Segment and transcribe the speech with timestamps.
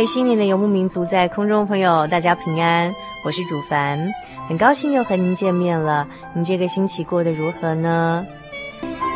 [0.00, 2.90] 位心灵的游牧民族，在空中朋友，大家平安，
[3.22, 4.10] 我是主凡，
[4.48, 6.08] 很高兴又和您见面了。
[6.32, 8.24] 你这个星期过得如何呢？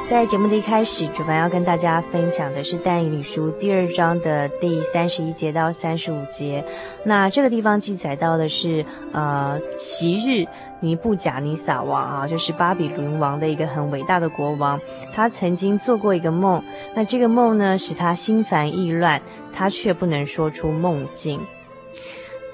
[0.08, 6.62] 在节目的一开始，主凡要跟大家分享的是但以理书第二章的第三十一节到三十五节。
[7.05, 10.46] 那这个地方记载到的是，呃，昔日
[10.80, 14.78] 尼布甲尼撒王啊，就是巴比伦王的一个很伟大的国王，
[15.14, 16.62] 他曾经做过一个梦。
[16.94, 19.20] 那这个梦呢，使他心烦意乱，
[19.55, 21.41] 他却不能说出梦境。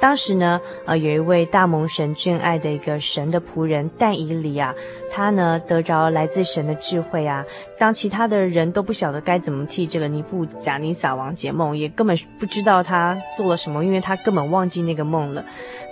[0.00, 4.74] 当时呢，呃，有一位大蒙神眷爱的一个神的仆人但以里啊，
[5.12, 7.44] 他呢得着来自神的智慧啊。
[7.78, 15.44] 当其他的人都不晓得该怎么替这个尼布贾尼撒王解梦，也根本不知道他做了什么，因为他根本忘记那个梦了。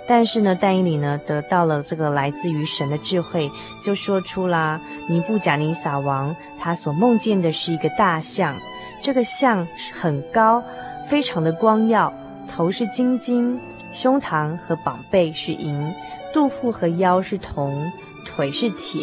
[0.07, 8.55] 但是呢，但以里呢得到了这个来自于神的智慧，就说出啦，尼布贾尼撒王他所梦见的是一个大象，
[8.99, 10.63] 这个象很高，
[11.07, 12.11] 非常的光耀，
[12.47, 13.61] 头是金金。
[13.91, 15.93] 胸膛和膀背是银，
[16.33, 17.91] 肚腹和腰是铜，
[18.25, 19.01] 腿是铁，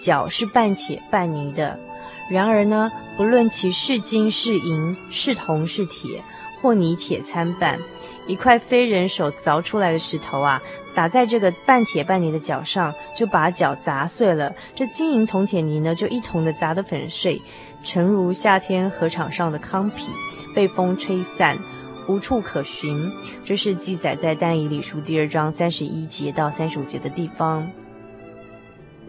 [0.00, 1.78] 脚是半铁半泥的。
[2.30, 6.22] 然而呢，不论其是金是银是铜是铁，
[6.60, 7.78] 或泥铁参半，
[8.26, 10.62] 一块非人手凿出来的石头啊，
[10.94, 14.54] 打在这个半铁半泥的脚上，就把脚砸碎了。
[14.76, 17.40] 这金银铜铁泥呢，就一同的砸得粉碎，
[17.82, 20.04] 诚如夏天河场上的糠皮，
[20.54, 21.58] 被风吹散。
[22.08, 23.10] 无处可寻，
[23.44, 27.68] 这是记载在但以理书第二章三十一节到三十五节的地方。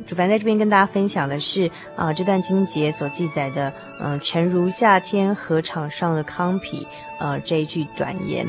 [0.05, 6.85] 主凡在这边跟大家分享的是啊、呃，这段经节所记载的，嗯、呃，诚如夏天禾场上的糠皮，
[7.19, 8.47] 呃，这一句短言。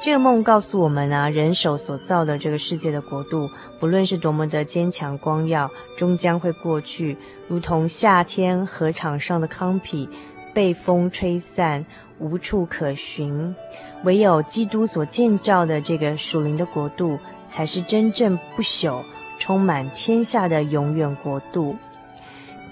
[0.00, 3.50] 这个梦告诉我们啊，人手所造的这个世界的国度，
[3.80, 7.16] 不论是多么的坚强光耀，终将会过去，
[7.48, 10.08] 如同夏天禾场上的糠皮，
[10.52, 11.84] 被风吹散。
[12.20, 13.54] 无处可寻，
[14.02, 17.16] 唯有基督所建造的这个属灵的国度，
[17.46, 19.04] 才是真正不朽、
[19.38, 21.76] 充满天下的永远国度。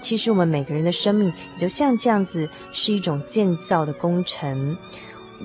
[0.01, 4.75] 其实我们每个人的生命，也就像这样子，是一种建造的工程。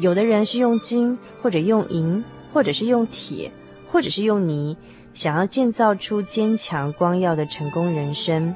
[0.00, 3.53] 有的人是用金，或者用银，或者是用铁，
[3.92, 4.76] 或者是用泥，
[5.15, 8.53] 想要建造出坚强光耀的成功人生。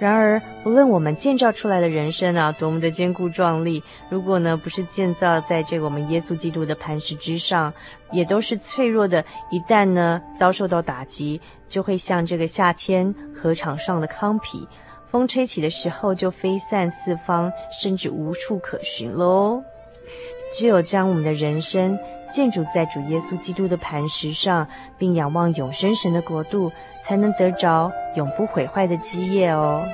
[0.00, 7.72] 然而，不论我们建造出来的人生啊，多么的坚固壮丽，如果呢不是建造在这个我们耶稣基督的磐石之上，
[8.12, 9.24] 也都是脆弱的。
[9.50, 14.64] 一旦呢遭受到打击，就会像这个夏天河场上的糠皮，
[15.04, 19.60] 风吹起的时候就飞散四方，甚至无处可寻喽。
[20.52, 21.98] 只有将我们的人生
[22.30, 24.66] 建筑在主耶稣基督的磐石上，
[24.96, 26.70] 并仰望永生神的国度，
[27.02, 29.84] 才能得着永不毁坏的基业哦。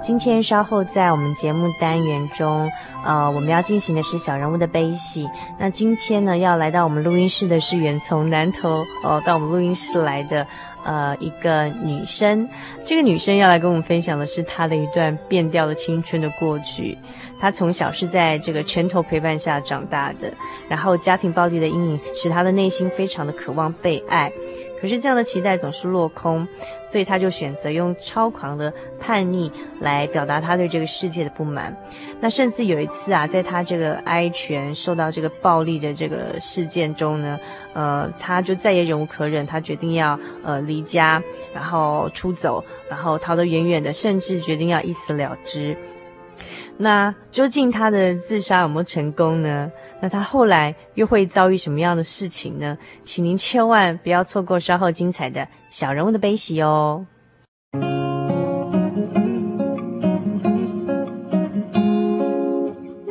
[0.00, 2.70] 今天稍后在我们节目单元中，
[3.04, 5.28] 呃，我们要进行的是小人物的悲喜。
[5.58, 10.46] 那今天呢，要来到我们录音室的是远从南投哦，到我们录音室来的
[10.84, 12.48] 呃一个女生，
[12.84, 16.96] 这个女生要来跟我们分享的是她的一段变调的青春的过去。
[17.40, 20.32] 她从小是在这个拳头陪伴下长大的，
[20.68, 24.32] 然后家庭暴力的阴影使她的内心非常的渴望被爱。
[24.80, 26.46] 可是这样的期待总是落空，
[26.86, 31.76] 所以他就选择用超狂的叛逆来表达他对这个世界的不满。
[32.20, 37.38] 那甚至有一次啊，在他这个挨拳受到这个暴力的这个事件中呢，
[37.72, 41.22] 呃，他就再也忍无可忍，他决定要呃离家，
[41.54, 45.76] 然后出走，然后逃得远远的，甚至决定要一死了之。
[46.80, 49.70] 那究竟他的自杀有没有成功呢？
[50.00, 52.78] 那他后来又会遭遇什么样的事情呢？
[53.02, 57.04] 请您千万不要错过稍后精彩的小人物的悲喜哦。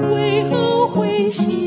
[0.10, 1.67] 为何灰心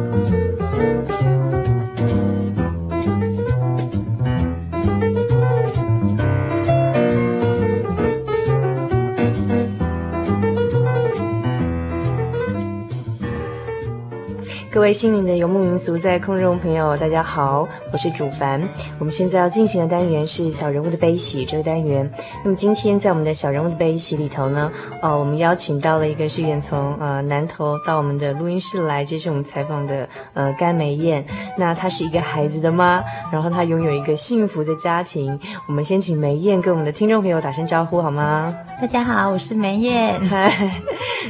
[14.81, 18.67] 各位心灵的游牧民族，在空中朋友，大家好，我是主凡。
[18.97, 22.11] 我们现在要进行的单元是小人物的悲喜这个单元。
[22.43, 24.71] 那么今天在我们的小人物的悲喜里头呢，
[25.03, 31.23] 呃，我们邀请到了一个是远从呃南投到我们的录音室来接受我们采访的呃甘梅燕。
[31.55, 35.39] 那她是一个孩子的妈，然后她拥有一个幸福的家庭。
[35.67, 38.51] 我们先请梅燕跟我们的听众朋友打声招呼好吗？
[38.81, 40.19] 大家好，我是梅燕。
[40.21, 40.51] 嗨，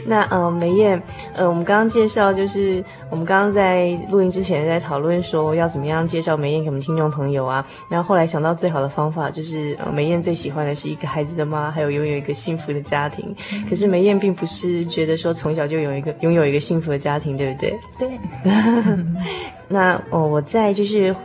[0.06, 1.04] 那呃梅燕，
[1.36, 3.41] 呃我们刚刚介绍就是我们刚。
[3.42, 13.36] 刚在录音之前在讨论说要怎么样介绍梅艳给我们听众朋友啊，然后后来想到最好的方法就是，呃，梅艳最喜欢的是一个孩子的妈，还有拥有一个幸福的家庭。
[13.68, 17.80] 可是梅艳并不是觉得说从小就有一个拥有一个幸福的家庭，对不对？
[17.98, 18.12] 对。
[19.68, 21.16] 那哦，我在就是。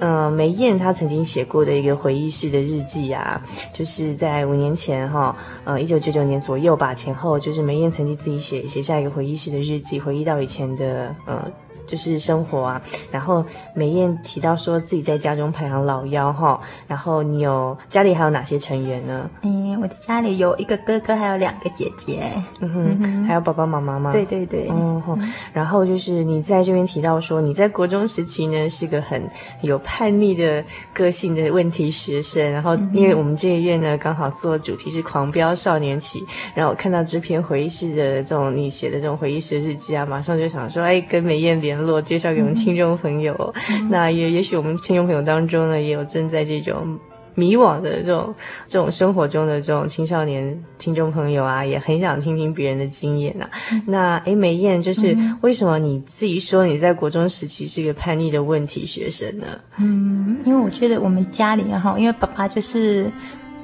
[0.00, 3.40] 嗯，梅燕她曾经写过的一个回忆式的日记啊，
[3.72, 11.50] 就是在五年前哈，呃，一九九九年左右吧，前后就是梅燕曾经自己写写下一个回忆式的日记，回忆到以前的呃
[11.88, 12.80] 就是生活啊。
[13.10, 19.28] 然后美燕提到说自己在家中排行老幺哈，然后你有家里还有哪些成员呢？
[19.42, 22.20] 嗯，我的家里有一个哥哥，还有两个姐姐。
[22.60, 24.12] 嗯哼，嗯还有爸爸妈妈吗？
[24.12, 24.68] 对对对。
[24.70, 25.18] 嗯哼，
[25.52, 29.26] 然后就是你在这边提到说你在国中时期呢是个很
[29.62, 36.22] 有叛逆的个性的问题学生，然后因为我们这个月呢刚好做主题是狂飙少年期，
[36.54, 43.54] 然后我看到这篇回忆式的这种你写的这种回忆式日记啊，马上就想说哎，跟美燕联络，介绍给我们听众朋友。
[43.70, 46.98] 嗯、那也也许我们听众朋友当中呢，也有正在这种
[47.34, 48.34] 迷惘的这种
[48.66, 53.50] 这种生活中的这种青少年听众朋友啊，也很想听听别人的经验呐、啊。
[53.72, 59.46] 嗯、那诶，梅燕，就是为什么你自己说你在国中时期是一个叛逆的问题学生呢？
[59.78, 63.08] 嗯，因为我觉得我们家里哈，因为爸爸就是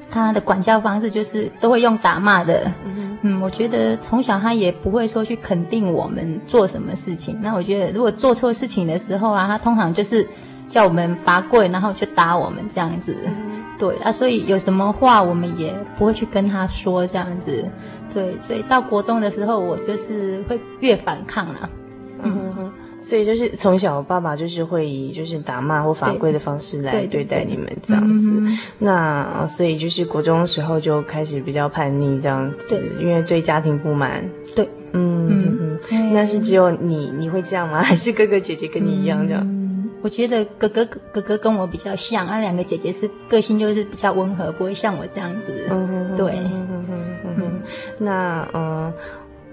[0.09, 2.71] 他的管教方式就是都会用打骂的。
[2.85, 7.39] 嗯，嗯，我觉得从小他也不会说去肯定我们做什么事情。
[7.41, 10.29] 那我觉得如果做错事情的时候啊，他通常就是
[10.69, 13.17] 叫我们罚跪，然后去打我们这样子。
[13.79, 17.67] 对啊，所以有什么话我们也不会去跟他说这样子。
[18.13, 21.61] 对，所以到国中的时候，我就是会越反抗了。
[21.63, 21.84] 嗯哼哼，
[23.07, 28.33] 所以就是从小爸爸就是会以就是打骂或罚跪的方式来对待你们这样子。
[28.79, 34.27] 那所以就是国中的时候就开始比较叛逆这样子，因为对家庭不满。
[34.57, 37.83] 对，嗯嗯嗯，那是只有你你会这样吗？
[37.85, 39.61] 还是哥哥姐姐跟你一样这样？
[40.01, 45.47] 我觉得哥哥哥哥跟我比较像，那、啊、两个姐姐是个性就是比较温和，不会像我这样子。
[46.17, 47.61] 对，嗯哼哼哼
[47.99, 48.93] 那嗯，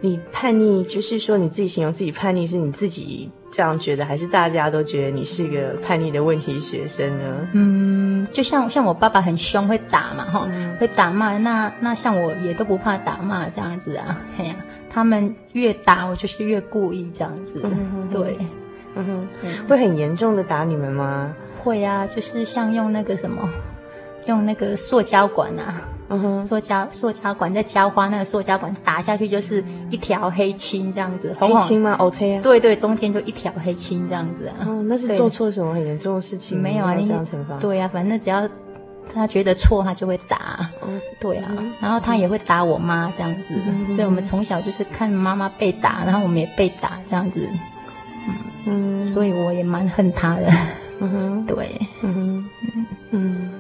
[0.02, 7.48] 你叛逆，就是说你自己形容自己叛逆，是你自己这样觉得，还是大家都觉得你是个叛逆的问题学生呢？
[7.54, 11.38] 嗯，就像像我爸爸很凶，会打嘛，哈、嗯，会打骂。
[11.38, 18.38] 那那像我也都不怕打骂这样子啊，嘿呀、啊，他们越打我就是越故意这样子，嗯、哼哼对。
[18.94, 19.06] 嗯
[19.42, 21.34] 哼，会很严重的打你们吗？
[21.64, 23.48] 会啊，就是像用那个什么，
[24.26, 31.96] 用那个塑胶管啊，嗯哼，塑胶塑胶管在浇花，那个塑胶管打下去就是一条黑青这样子，黑青吗？
[32.00, 32.42] 哦，这啊。
[32.44, 34.68] 对对，中间就一条黑青这样子啊。
[34.68, 36.62] 哦，那是做错什么很严重的事情？
[36.62, 37.58] 没有啊，你这样惩罚？
[37.60, 38.48] 对啊，反正只要
[39.14, 40.70] 他觉得错，他就会打。
[40.82, 40.88] 哦，
[41.20, 43.56] 对啊，然后他也会打我妈这样子，
[43.96, 47.48] 所以我们从小就是看妈妈被打，然后我们也被打这样子。
[48.66, 50.48] 嗯，所以我也蛮恨他的。
[51.00, 53.52] 嗯哼，对，嗯哼，嗯嗯，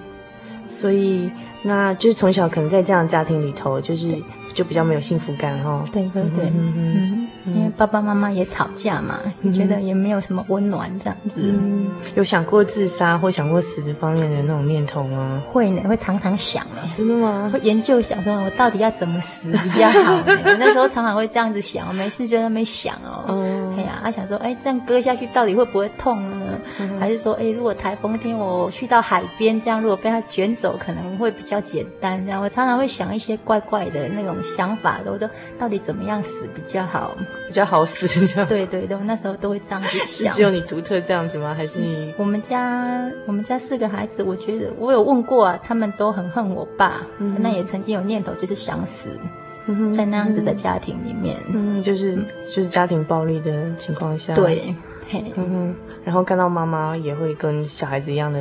[0.71, 1.29] 所以
[1.63, 4.07] 那就是从小可能在这样的家庭里头，就是
[4.53, 5.85] 就比较没有幸福感哈。
[5.91, 7.27] 对对对，嗯嗯。
[7.45, 11.39] 因为爸爸妈妈也吵架嘛，你觉得也没有什么温暖这样子。
[11.41, 15.41] 嗯，有想过自杀或想过死这方面的那种念头吗？
[15.51, 16.81] 会呢，会常常想呢。
[16.95, 17.49] 真的吗？
[17.53, 20.25] 会研究想说，我到底要怎么死比较好呢？
[20.59, 23.25] 那时候常常会这样子想，我没事就在那边想哦。
[23.27, 23.75] 嗯。
[23.77, 26.45] 哎呀，他想说，哎，这样割下去到底会不会痛呢？
[26.99, 32.23] 还是说，哎，如果台风天我去到海边，这样如果被它卷走，可能会比较简单。
[32.25, 37.15] 这样我常常会想一些怪怪的那种想法，我说到底怎么样死比较好？
[37.47, 38.47] 比较好死， 这样。
[38.47, 40.33] 对对对，那时候都会这样子想。
[40.33, 41.53] 只有你独特这样子吗？
[41.53, 42.13] 还是你？
[42.17, 49.09] 我们家我们家四个孩子，我觉得我有问过啊，他们都很恨我爸，嗯、那也曾经有念头就是想死，
[49.93, 52.15] 在那样子的家庭里面，嗯，就是
[52.53, 54.73] 就是家庭暴力的情况下，对，
[55.09, 58.39] 嘿，嗯哼，然后看到妈妈也会跟小孩子一样的。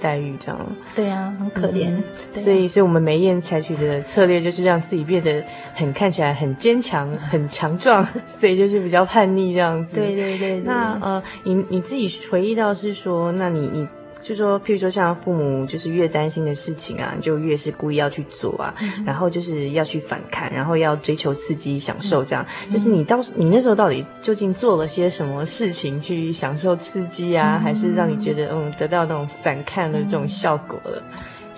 [0.00, 1.90] 待遇这样，对啊，很可怜。
[1.90, 2.02] 嗯
[2.34, 9.96] 啊、所以，所以我们梅艳采取的策略就是让自己变得很看起来很坚强、 很强壮， 所以就是比较叛逆这样子。
[9.96, 10.60] 对对对，对。
[10.64, 13.86] 那呃，你你自己回忆到是说，那你你。
[14.20, 22.44] 就说，譬如说，像父母就是越担心的事情啊，就越是故意要去做啊，嗯、然后就是要去反抗，然后要追求刺激、享受这样。
[22.68, 31.02] 嗯、就是你到，你那时候到底究竟做了些什么事情去享受刺激啊，嗯、还是让你觉得嗯得到那种反抗的这种效果了？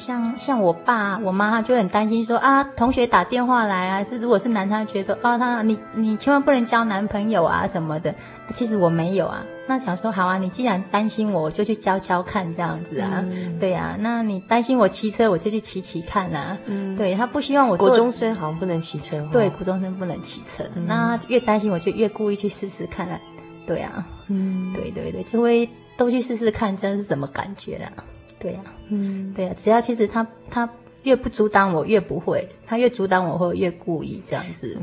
[0.02, 8.12] 像像我爸我妈就很担心说啊，同学打电话来啊，是如果是男生，觉得说啊，他你你千万不能交男朋友啊什么的。
[8.52, 16.58] 其实我没有啊，那想说好啊，你既然担心我，我就去教教看这样子啊，嗯、 对啊，那你担心我骑车，我就去骑骑看啊。
[16.66, 17.86] 嗯，对他不希望我做。
[17.86, 19.26] 国中生好像不能骑车。
[19.30, 23.18] 对，国中生不能骑车，嗯、那他越担心我就越故意去试试看啊。
[23.66, 28.04] 对啊，嗯，对对对，就会都去试试看，这是什么感觉啊？
[28.40, 28.60] 对呀，
[28.92, 30.68] 嗯，对啊，只要其实他他
[31.04, 34.76] 越不阻挡我，越不会；他越阻挡我，会越故意这样子。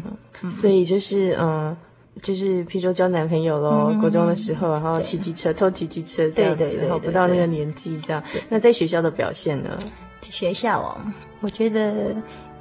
[0.49, 1.75] 所以就是嗯，
[2.21, 8.21] 就是譬如说交男朋友咯，国中的时候，然后骑机车偷骑机车这样子，然后不到那个年纪这样。
[8.49, 9.77] 那在学校的表现呢？
[10.21, 10.97] 学校哦，
[11.41, 12.13] 我觉得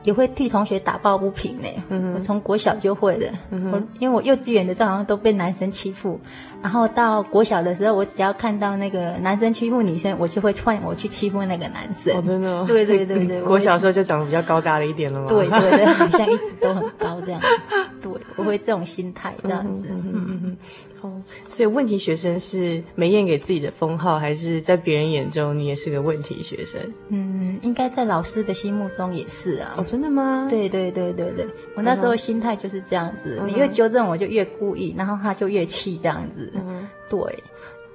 [0.03, 1.69] 也会替同学打抱不平呢。
[1.89, 3.31] 嗯，我从国小就会的。
[3.51, 6.19] 嗯，我因为我幼稚园的时候好像都被男生欺负，
[6.63, 12.17] 然后到国小的时候，我只要看到那个男生欺负女生，我就会换我去欺负那个男生。
[12.17, 12.65] 哦，真的哦？
[12.67, 13.41] 对对对对。
[13.49, 15.27] 国小的时候就长得比较高大了一点了吗？
[15.29, 17.47] 对对对，好像一直都很高这样子。
[18.01, 19.89] 对，我会这种心态这样子。
[19.91, 20.57] 嗯嗯嗯。
[21.03, 21.13] 哦，
[21.49, 26.81] 所以问题学生是美燕给自己的封号，还是在别人眼中你也是个问题学生？
[27.09, 29.75] 嗯，应该在老师的心目中也是啊。
[29.77, 30.47] 哦，真的吗？
[30.51, 36.53] 对对对对对，我那时候心态就是这样子，嗯、你越纠正我就越故意，然后他就越气这样子。
[36.55, 37.19] 嗯，对。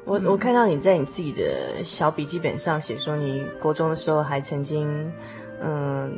[0.06, 5.10] 我我看到你在你自己的小笔记本上写说，你国中的时候还曾经
[5.62, 6.12] 嗯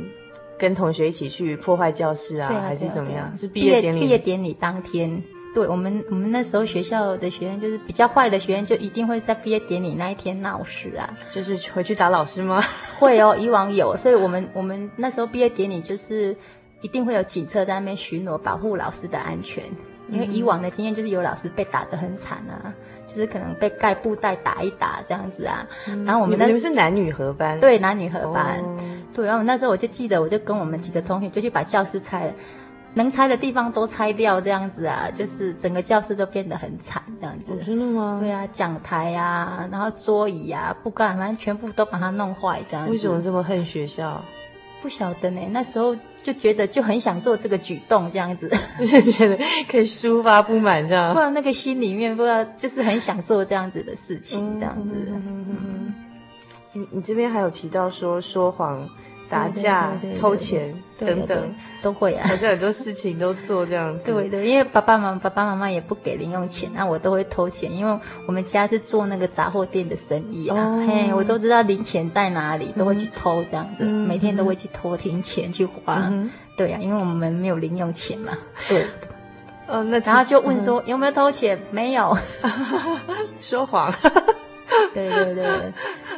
[0.57, 3.25] 跟同学一起去破坏教室啊，啊还是怎么样？
[3.27, 5.21] 啊、是毕业典礼毕业典礼当天。
[5.55, 11.09] 对我们，我们那时候学校的学生就是比较坏的学生，就一定会在毕业典礼那一天闹事啊。
[11.31, 12.61] 就是回去打老师吗？
[12.99, 16.35] 会哦，以往有，所以我们我们那时候毕业典礼就是
[16.81, 19.63] 一定会有警车在那边巡逻，保护老师的安全。
[20.07, 22.71] 因为以往的经验就是有老师被打得很惨啊，
[23.07, 25.65] 就是可能被盖布袋打一打这样子啊。
[25.87, 27.59] 嗯、然后我们那你们是男女合班？
[27.59, 28.59] 对，男女合班。
[28.59, 28.77] 哦、
[29.15, 32.33] 对，然后那时候我就记得，我就跟我们几个同学就去把教室拆了。
[32.95, 37.51] 能拆的地方都拆掉，这样子啊，就是整个教室都变得很惨，这样子。
[37.51, 38.19] 哦、真的吗？
[38.21, 42.91] 对啊，讲台啊，然后桌椅啊，不干，反正全部都把它弄坏，这样子。
[42.91, 44.23] 为什么这么恨学校？
[44.81, 45.41] 不晓得呢。
[45.51, 48.49] 那时候就觉得就很想做这个举动，这样子。
[48.79, 49.37] 就是觉得
[49.69, 51.13] 可以抒发不满，这样。
[51.13, 55.11] 不然那个心里面不知道，就是很想做这样子的事情，这样子。
[55.11, 55.93] 嗯。
[56.71, 58.87] 你你这边还有提到说说谎。
[59.29, 64.05] 打架、偷钱等等都会啊，好像很多事情都做这样子。
[64.13, 76.11] 对对，因为爸爸妈妈爸爸妈妈也不给零用钱，那我都会偷钱，因为我们家是做那个杂货店的生意啊，嘿，我都知道零钱在哪里，都会去偷这样子，每天都会去偷零钱去花。
[76.57, 78.31] 对呀，因为我们没有零用钱嘛。
[78.69, 78.85] 对。
[79.67, 81.59] 哦，那然后就问说有没有偷钱？
[81.71, 82.15] 没有，
[83.41, 83.91] 说谎。
[84.93, 85.73] 对对对，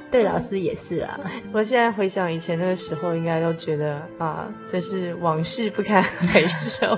[0.09, 1.19] 对老师也是啊。
[1.51, 6.01] 我现在回想以前那个时候，应该都觉得啊，真是往事不堪
[6.33, 6.97] 回首。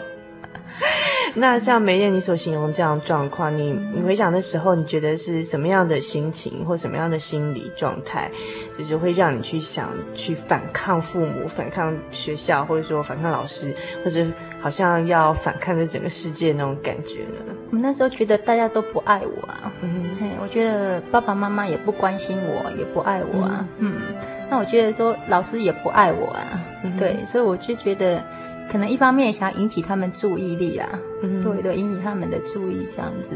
[1.36, 8.30] 那像梅艳你所形容这样状况，你你回想的时候，你觉得是什么样的心情或什么样的心理状态，
[8.78, 14.26] 就是会让你去想去反抗父母、反抗学校，或者说反抗老师，或者
[14.60, 17.36] 好像要反抗这整个世界那种感觉呢？
[17.70, 24.16] 我们那时候觉得大家都不爱我啊，嗯哼，我觉得爸爸妈妈也不关心我，也不爱我啊，嗯，嗯，
[24.50, 28.24] 那我觉得说老师也不爱我啊，嗯、对，所以我就觉得。
[28.72, 30.88] 可能一方面想要引起他们注意力啦，
[31.24, 33.32] 嗯，对对，引起他们的注意这样子，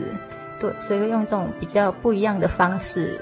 [0.60, 3.20] 对，所以会用这种比较不一样的方式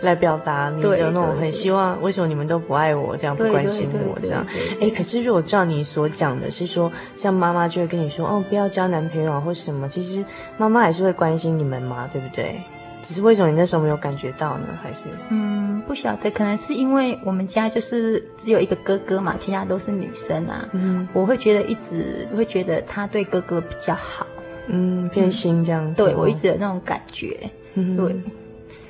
[0.00, 4.44] 来表达你的那种很希望，为什么你们都不爱我，这样不关心我这样？
[4.80, 10.24] 哎，可是如果照你所讲的是说，像妈妈就会跟你说，哦，不要交男朋友啊，或什么，其实
[10.58, 12.60] 妈妈还是会关心你们嘛，对不对？
[13.02, 14.68] 只是为什么你那时候没有感觉到呢？
[14.82, 20.68] 还是嗯，不晓得，可能是因为我们家就是只有一个哥哥嘛，其他都是女生啊。
[20.72, 24.26] 嗯，我会觉得一直会觉得他对哥哥比较好，
[24.68, 26.02] 嗯，偏心这样子。
[26.02, 27.36] 对，我一直有那种感觉。
[27.74, 28.14] 嗯，对。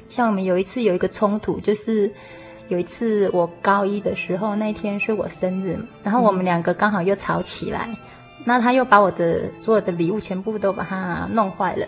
[0.08, 2.10] 像我们有一次有一个冲突，就是
[2.68, 7.88] 有一次我高一的时候，那天是我生日，然后我们两个刚好又吵起来，
[8.44, 11.86] 那他又把我的所有的礼物全部都把它弄坏了。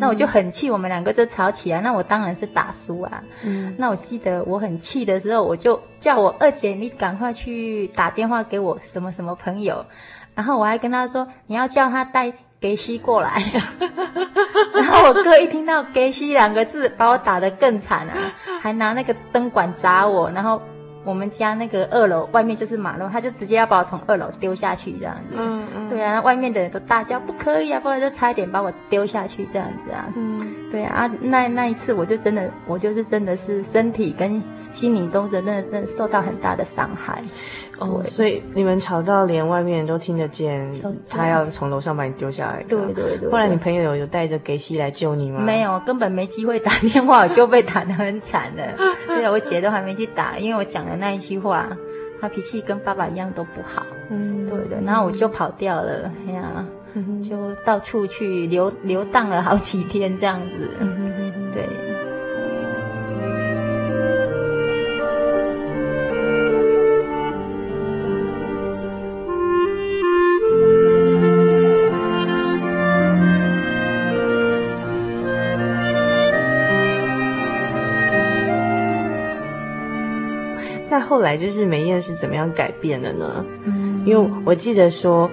[0.00, 1.80] 那我就很气，我们两个就吵起来。
[1.82, 3.22] 那我当然是打输啊。
[3.44, 3.74] 嗯。
[3.78, 9.84] 那我记得我很气的时候，我就叫我二姐，你赶快去打电话给我什么什么朋友。
[10.34, 13.42] 然后我还跟他说，你要叫他带给西过来。
[14.74, 18.32] 然后我哥一听到给西两个字，把我打得更惨啊，
[18.62, 20.60] 还拿那个灯管砸我，然后。
[21.10, 25.36] 我们家那个二楼外面就是马路，他就直接要把我从二楼丢下去这样子。
[25.36, 25.88] 嗯嗯。
[25.90, 30.06] 对啊，外面的人都大叫不可以啊，不然就差一点把我丢下去这样子啊。
[30.16, 30.54] 嗯。
[30.70, 37.22] 对啊，那那一次我就真的，我就是真的是身体跟心灵都真的真的受到很大的伤害。
[37.78, 40.70] 哦，所以你们吵到连外面人都听得见，
[41.08, 42.62] 他要从楼上把你丢下来。
[42.68, 43.30] 对对对。
[43.30, 45.40] 后来你朋友有有带着给西来救你吗？
[45.40, 48.62] 没有，根本没机会打电话，我就被打得很惨了。
[49.06, 51.66] 对啊，我姐都还没去打，因为我讲的那一句话，
[52.20, 53.84] 他脾气跟爸爸一样都不好。
[54.10, 54.80] 嗯，对的。
[54.84, 56.64] 然后我就跑掉了，哎呀，
[57.28, 60.70] 就到处去流流荡了好几天这样子。
[61.52, 61.68] 对。
[81.08, 83.44] 后来就是梅艳是怎么样改变的呢？
[83.64, 85.28] 嗯，因为我记得说，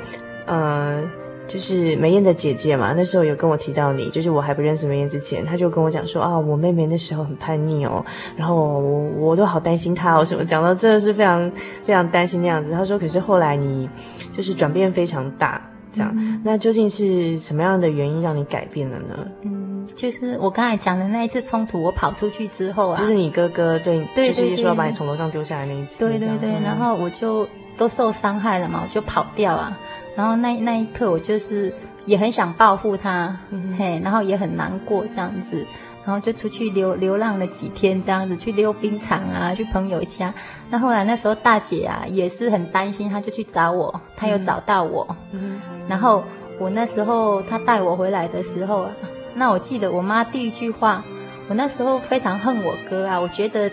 [0.48, 1.04] 呃。
[1.48, 8.06] 就是梅燕的姐姐嘛，那时候有跟我提到你，就是我还不认识梅燕之前，她就跟我讲说啊，我妹妹那时候很叛逆哦，
[8.36, 11.52] 然后我我都好担心她哦，什么讲到真的是非常
[11.84, 12.72] 非常担心那样子。
[12.72, 13.90] 她说，可是后来你
[14.36, 19.28] 就是转变非常大，这样，嗯、那究竟是什么样的原因让你改变了呢？
[19.44, 29.78] 嗯，就是我刚才讲的那一次冲突，我跑出去之后啊，就是你哥哥对，对，就是说要把你从楼上丢下来那一次，对对对，嗯、然后我就都受伤害了嘛，我就跑掉啊。
[30.17, 31.71] 然后那那一刻，我就是
[32.08, 35.63] 也很想报复他，嗯、嘿，然后也很难过这样子，
[36.03, 40.34] 然后就出去流流浪了几天，这样子去溜冰场啊，去朋友家。
[40.71, 45.08] 那后来那时候大姐啊也是很担心，她就去找我，她又找到我。
[45.34, 46.23] 嗯、然后
[46.60, 48.91] 我那时候她带我回来的时候啊，
[49.36, 51.03] 那我记得我妈第一句话，
[51.47, 53.71] 我那时候非常恨我哥啊，我觉得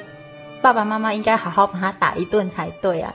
[0.60, 3.14] 爸爸妈妈应该好好把他打一顿才对啊。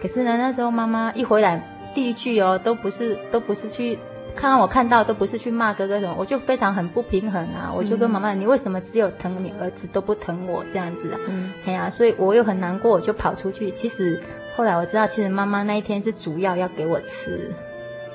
[0.00, 1.60] 可是呢，那时候妈妈一回来。
[1.98, 3.98] 第一句哦，都不是，都不是去
[4.36, 7.72] 看看我看到，都不是去骂哥哥什么，我就非常很不平衡啊！
[7.76, 11.18] 我就跟妈妈，嗯、你为什么只有疼你儿子，都不疼我这样子啊？
[11.26, 13.72] 嗯，哎呀，所以我又很难过，我就跑出去。
[13.72, 14.22] 其实
[14.54, 17.50] 后来我知道，其实妈妈那一天是煮药要给我吃，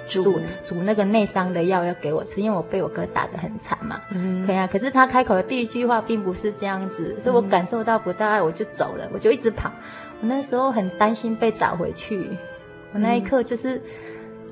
[0.07, 3.99] 煮煮，那个内伤的药要给我吃，因为我被我哥打得很惨嘛。
[4.11, 4.65] 嗯，对啊。
[4.65, 9.69] 可是他开口的第一句话并不是这样子，所以我感受到不到爱，我就走了，我就一直跑。
[10.21, 12.29] 我那时候很担心被找回去。
[12.93, 13.81] 我那一刻就是，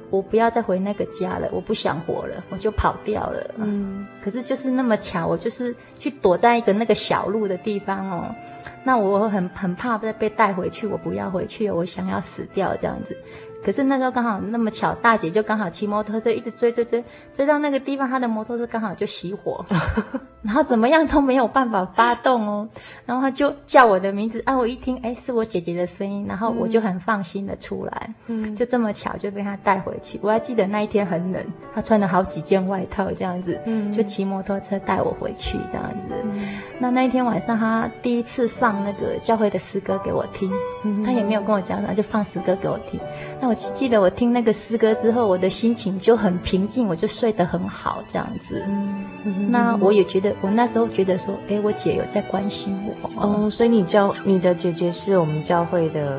[0.10, 3.54] 我不要再回那个家了，我不想活了，我就跑掉了。
[3.58, 8.36] 嗯，可是就是那么巧，我就是去躲在一个那个小路的地方哦。
[8.84, 13.16] 那我很很怕再被带回去，我不要回去，我想要死掉这样子。
[13.64, 19.64] 可是那时候刚好那么巧，大姐就刚好骑摩托车一直追追追，追到那个地方，她的摩托车刚好就熄火，
[20.42, 22.68] 然后怎么样都没有办法发动哦，
[23.06, 30.20] 然后她就叫我的名字啊，我一听，哎，是我姐姐的声音，然后我就很放心的出来，嗯，就这么巧就被她带回去。
[30.24, 36.10] 我还记得那一天很冷，她穿了好几件外套这样子，嗯，就骑摩托车带我回去这样子。
[36.24, 40.52] 嗯，那那一天晚上，她第一次放那个教会的诗歌给我听，
[40.84, 43.00] 嗯，她也没有跟我讲，她就放诗歌给我听，
[43.40, 43.51] 那。
[43.52, 48.64] 我记得我听那个诗歌之后，我的心情就很平静，我就睡得很好，这样子。
[49.26, 53.10] 嗯，那我也觉得，我那时候觉得说，哎，我姐有在关心我。
[53.22, 56.18] 哦，所以你教你的姐姐是我们教会的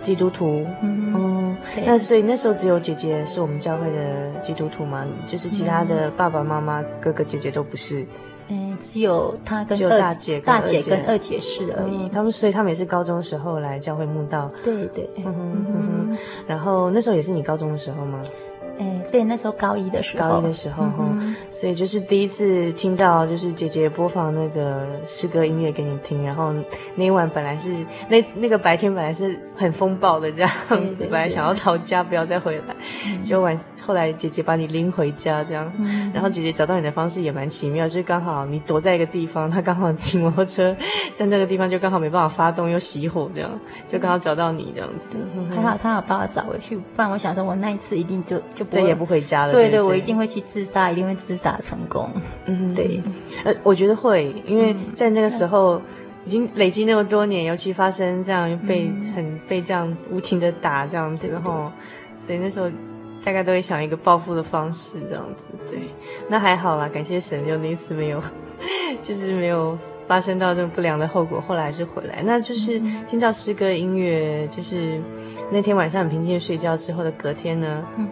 [0.00, 0.66] 基督徒。
[0.80, 5.06] 嗯，哦，那所以那时候只有姐姐是我们教会的基督徒吗？
[5.26, 8.06] 就是其他的爸爸妈妈、哥哥姐姐都不是。
[8.52, 12.08] 嗯，只有他跟二大姐、大姐跟二姐是而已。
[12.10, 14.50] 他们所以他们也是高中时候来教会慕道。
[14.62, 15.08] 对对。
[15.16, 18.20] 嗯哼，然后那时候也是你高中的时候吗？
[18.78, 21.06] 哎，对，那时候高一的时候，高一的时候哈，
[21.50, 26.52] 所以就是第一次听到，就是姐姐播放那个诗歌音乐给你听，然后
[26.94, 27.72] 那一晚本来是
[28.08, 30.50] 那那个白天本来是很风暴的这样
[30.96, 32.74] 子， 本来想要逃家不要再回来，
[33.24, 35.70] 就晚后来姐姐把你拎回家这样，
[36.12, 40.74] 然后姐姐找到你的方式也蛮奇妙，就是刚好你躲在一个地方，她刚好骑摩托车
[41.14, 43.50] 在那个地方就刚好没办法发动又熄火这样，
[43.88, 45.10] 就刚好找到你这样子，
[45.54, 48.61] 还好她有把我找回去，不然我想说我那一次一定就就。
[48.64, 49.52] 再也不回家了。
[49.52, 52.08] 对对，我一定会去自杀，一定会自杀成功。
[52.46, 53.00] 嗯，对。
[53.44, 55.80] 呃，我觉得会，因为在那个时候
[56.24, 61.70] 已经累积那么多年，尤其发生这样被很被这样无情的打这样子，然后，
[62.18, 62.70] 所以那时候
[63.24, 65.46] 大概都会想一个报复的方式这样子。
[65.68, 65.80] 对，
[66.28, 68.22] 那还好啦，感谢神，就那一次没有，
[69.02, 72.22] 就是没有发生到这种不良的后果，后来还是回来。
[72.24, 75.00] 那就是听到诗歌音乐，就是
[75.50, 77.84] 那天晚上很平静睡觉之后的隔天呢。
[77.96, 78.08] 嗯。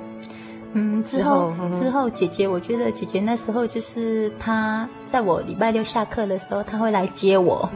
[0.72, 7.68] 嗯，之后之后，姐姐，我觉得姐姐那时候就是她，在我礼拜六下课的时候，她会来接我，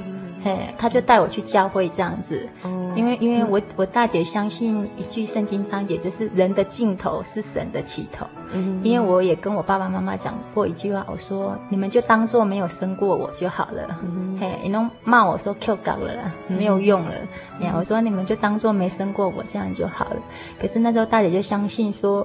[0.44, 2.48] 嘿，她就带我去教会这样子。
[2.94, 8.24] 因为因为我我大姐相信一句圣经章节，就是人的尽头是神的起头。
[8.84, 14.00] 因为我也跟我爸爸妈妈讲过一句话，我说你们就当做没有生过我就好了。
[14.38, 17.14] 嘿，你能骂我说 Q 搞了，没有用了。
[17.60, 20.16] 哎呀，我说你们就当做没生过我这样就好了。
[20.60, 22.24] 可是那时候大姐就相信说。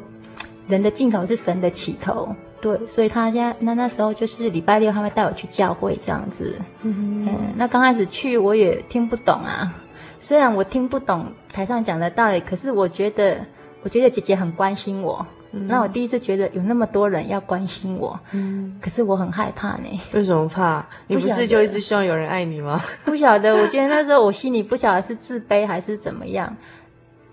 [0.69, 6.55] 人的尽头是神的起头，对，所以他现在那那时候就是礼拜六，他会带我去教会这样子。
[6.83, 9.73] 嗯，嗯，那刚开始去我也听不懂啊，
[10.19, 13.39] 虽然我听不懂台上讲的道理，可是我觉得，
[13.81, 15.25] 我觉得姐姐很关心我。
[15.51, 20.01] 嗯，那我第一次觉得有那么多人要关心我，嗯，可是我很害怕呢。
[20.13, 20.85] 为什么怕？
[21.07, 22.79] 你不是就一直希望有人爱你吗？
[23.03, 26.55] 不晓得，我觉得那时候我心里不晓得是自卑还是怎么样。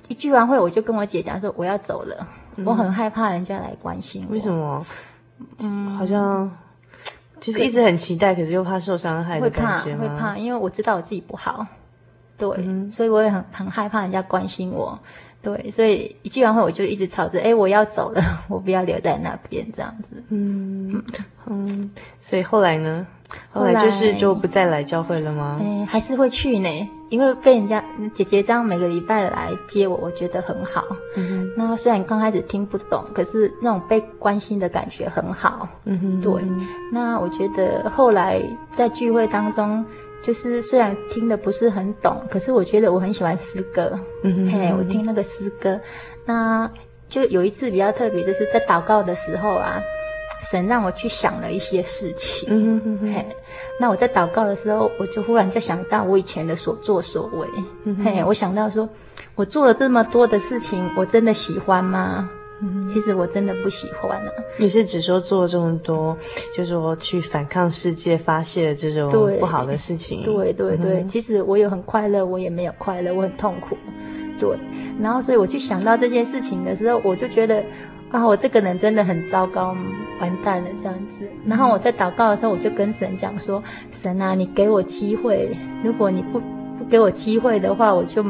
[0.09, 2.27] 一聚完会，我就跟我姐讲说我要走了。
[2.65, 4.33] 我很害怕人家来关心我。
[4.33, 4.85] 为什么？
[5.59, 6.51] 嗯，好像
[7.41, 9.95] 其实一直很期待，可是又怕受伤害的感觉。
[9.97, 11.67] 会怕，会怕，因为我知道我自己不好。
[12.39, 14.99] 对，嗯、所以我也很很害怕人家关心我。
[15.43, 20.23] 对，所以一聚完会我就一直吵着，哎，我要走了， 我不要留在那边这样子。
[20.31, 21.03] 嗯
[21.47, 23.07] 嗯，所以后来呢？
[23.51, 25.59] 后来就是就不再来教会了吗？
[25.61, 26.69] 嗯，还是会去呢，
[27.09, 27.83] 因为被人家
[28.15, 30.85] 姐姐这样每个礼拜来接我，我觉得很好。
[31.17, 35.69] 嗯哼，那虽然刚开始听不懂，可是那种被关心的感觉很好。
[35.85, 36.43] 嗯哼，对。
[36.93, 38.41] 那我觉得后来
[38.73, 39.85] 在聚会当中。
[40.23, 43.97] 就是虽然听的不是很懂，可是我觉得我很喜欢诗歌。
[44.25, 45.79] 嗯哼，嘿，我听那个诗歌，
[46.25, 46.69] 那
[47.09, 49.81] 就有一次比较特别，就是在祷告的时候啊，
[50.51, 52.49] 神让我去想了一些事情。
[52.49, 53.27] 嗯哼哼，嘿，
[53.81, 57.47] 那我在祷告的时候，我就忽然就想到我以前的所作所为。
[57.85, 58.89] 嗯，嘿，我想到说，
[59.35, 62.31] 我做了这么多的事情，我真的喜欢吗？
[62.63, 64.33] 嗯，其实我真的不喜欢了。
[64.59, 66.17] 你是只说做这么多，
[66.57, 70.23] 就是说去反抗世界发泄这种不好的事情？
[70.25, 73.77] 对对对，嗯、其实我有很快乐，我也没有快乐，我很痛苦。
[74.41, 74.59] 对，
[75.01, 77.63] 然后所以我去想到这件事情的时候，我就觉得
[78.17, 79.77] 啊，我这个人真的很糟糕，
[80.21, 81.29] 完蛋了这样子。
[81.45, 85.51] 然后我在祷告的时候，我就跟神讲说：“神啊，你给我机会，
[85.85, 86.41] 如果你不
[86.79, 88.25] 不给我机会的话，我就。”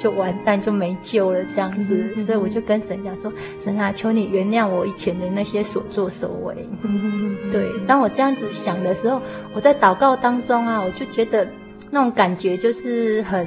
[0.00, 6.54] 就完蛋，就没救了，这样子，嗯嗯、所以我就跟神讲说：“神啊，求你原谅我以前的那些所作所为。
[6.80, 9.20] 嗯”对，当我这样子想的时候，
[9.52, 11.46] 我在祷告当中啊，我就觉得
[11.90, 13.46] 那种感觉就是很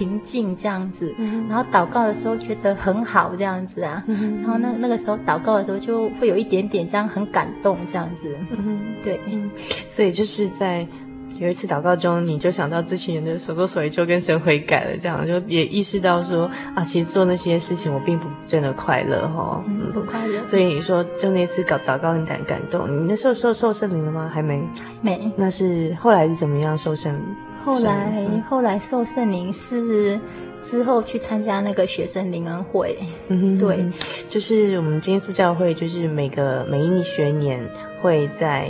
[0.00, 1.14] 平静这样子。
[1.18, 4.02] 嗯、然后祷告的时候觉得很好这样子啊。
[4.06, 8.34] 嗯、然后那那个时候祷告的时候就会有一点点这样很感动这样子。
[8.50, 9.20] 嗯，对，
[9.86, 10.86] 所以就是在。
[11.38, 20.40] 有一次祷告中，你就想到之前的所作所为，就跟神悔改了，这样就也意识到说啊，其实做那些事情我并不真的快乐哈，嗯，不快乐。
[20.48, 24.28] 所以你说就那次搞祷告很感感动，你那时候受受圣灵了吗？
[24.34, 24.60] 还没，
[25.00, 25.32] 没。
[25.36, 27.22] 那是后来是怎么样受圣灵？
[27.64, 30.18] 后来、嗯、后来受圣灵是
[30.62, 32.96] 之后去参加那个学生灵恩会，
[33.28, 33.92] 嗯哼，对，
[34.28, 37.64] 就是我们基督教会，就是每个每一学年
[38.00, 38.68] 会在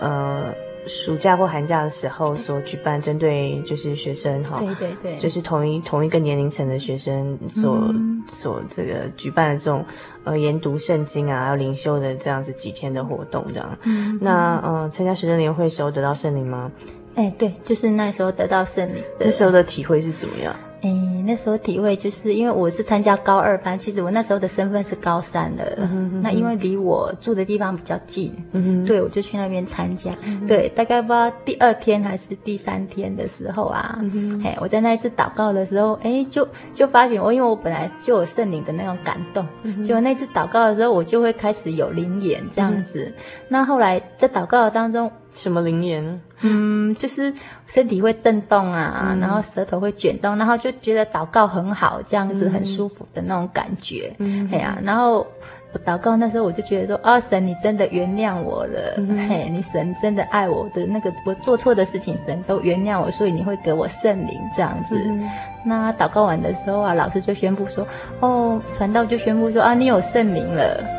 [0.00, 0.54] 呃。
[0.86, 9.84] 暑假或寒假的时候所举办，针对就是学生哈，对对对，就是同一同一个年龄层的学生所、嗯、所这个举办的这种
[10.24, 13.78] 呃研读圣经啊，还有灵修的这样子几天的活动这样。
[13.82, 16.72] 嗯，那呃参加学生联会时候得到圣灵吗？
[17.18, 19.02] 哎，对，就是那时候得到圣灵。
[19.18, 20.54] 那时候的体会是怎么样？
[20.80, 20.88] 哎，
[21.26, 25.76] 那时候体会就是因为我是参加高二班，其实我那时候的身份是高三的。
[25.78, 30.12] 嗯、哼哼，那因为离我住的地方比较近，嗯、对，我就去那边参加。
[30.24, 43.06] 嗯、对，大概不知道第二天还是第三天的时候啊，嗯、哼嘿，我在那一次祷告的时候，哎，就就发觉我，因为我本来就有圣灵的那种感动，嗯、就那次祷告的时候，我就会开始有灵言这样子。
[43.06, 45.10] 嗯、那后来在祷告的当中。
[45.38, 46.20] 什么灵言呢？
[46.40, 47.32] 嗯，就是
[47.66, 54.12] 身体会震动啊，嗯、然后舌头会卷动，然后就觉得祷告很好，这样子很舒服的那种感觉。
[54.18, 55.24] 嗯，哎呀、啊，然后
[55.72, 65.00] 我祷告那时候我就觉得说，啊，神你真的原谅我了，嗯、嘿，你神真的爱我的那个我做错的事情，神都原谅我，所以你会给我圣灵这样子。
[65.06, 65.28] 嗯、
[65.64, 67.86] 那祷告完的时候啊，老师就宣布说，
[68.18, 70.98] 哦，传道就宣布说，啊，你有圣灵了。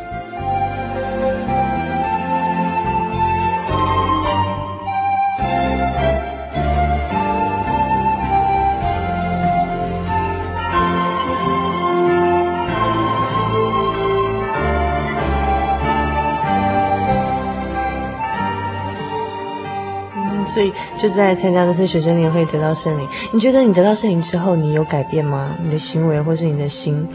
[20.49, 23.07] 所以就在参加这次学生年会得到圣灵。
[23.31, 25.55] 你觉得你得到圣灵之后，你有改变吗？
[25.63, 27.07] 你的行为或是你的心？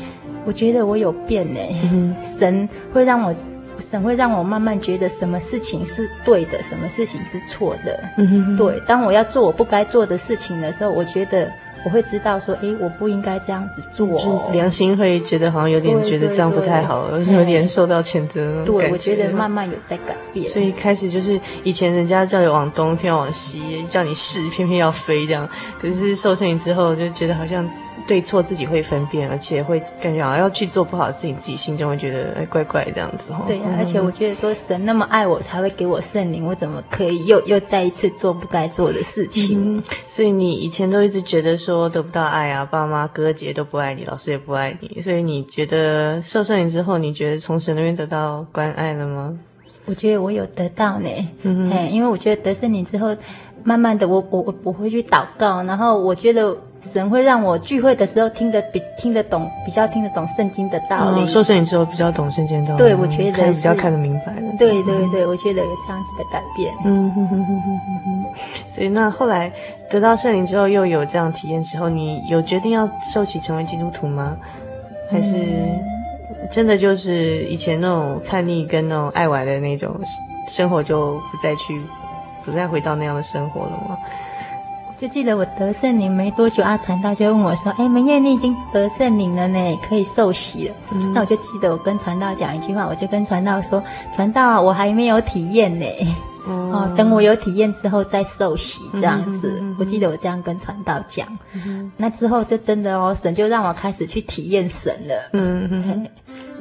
[0.47, 1.61] 我觉得我有变呢。
[1.92, 3.35] 嗯、神会让我，
[3.79, 7.99] 神会让我慢慢觉得什么事情是对的，什么事情是错的。
[8.18, 11.51] 嗯哼哼对，当我要做我不该做的事情的时候，我觉得。
[11.85, 14.51] 我会知道说，哎，我不应该这样子做。
[14.53, 18.64] 良心会觉得好像有点觉得这样不太好，对对对，有点受到谴责。
[18.64, 20.49] 对，我觉得慢慢有在改变。
[20.49, 25.49] 所以开始就是以前人家叫你往东，偏往西，叫你试，偏偏要飞这样。
[25.81, 27.68] 可是受圣灵之后，就觉得好像。
[28.07, 33.44] 对错自己会分辨，而且会感觉好像要去做不好的事情，自己心中会觉得哎怪怪这样子哈。
[33.46, 39.78] 对呀、啊，而且我觉得说神那么爱我，才会给我圣灵，我怎么可以又又再一次做不该做的事情？
[39.78, 49.38] 嗯、所以你以前都一直觉得说得不到爱啊，爸妈哥哥姐都不爱你，老师也不爱你，所以你觉得受圣灵之后，你觉得从神那边得到关爱了吗？
[49.87, 51.09] 我觉得我有得到呢，
[51.42, 53.16] 嗯哼，因为我觉得得圣灵之后，
[53.62, 56.54] 慢慢的我我我我会去祷告，然后我觉得。
[56.92, 61.23] 神会让我聚会的时候听得比听得懂，比较听得懂圣经的道理。
[61.23, 62.83] 哦、受圣灵之后比较懂圣经的道理。
[62.83, 64.53] 对，我觉得看比较看得明白了。
[64.59, 66.73] 对对对，我觉得有这样子的改变。
[66.85, 68.25] 嗯哼哼哼哼哼哼。
[68.68, 69.51] 所以那后来
[69.88, 74.37] 得到圣灵之后，又有这样体验之后，你有决定要受洗成为基督徒吗？
[75.11, 75.49] 还是
[76.51, 79.94] 真的就是以前那种叛逆跟那种爱玩的那种
[80.49, 81.81] 生活就不再去，
[82.44, 83.97] 不再回到那样的生活了吗？
[85.04, 90.74] 就记得我得圣灵没多久阿，传道就问我说：“哎，梅艳，你已经得圣灵了呢，可以受洗了。
[90.92, 93.84] 嗯”那我就记得我跟传道讲一句话，我就跟传道说
[94.16, 95.84] ：“传道啊，我还没有体验呢，
[96.48, 99.50] 嗯、哦，等我有体验之后再受洗这样子。
[99.50, 101.28] 嗯哼哼哼”我记得我这样跟传道讲。
[101.52, 105.14] 嗯、那之后就真的哦，神就让我开始去体验神了。
[105.34, 106.08] 嗯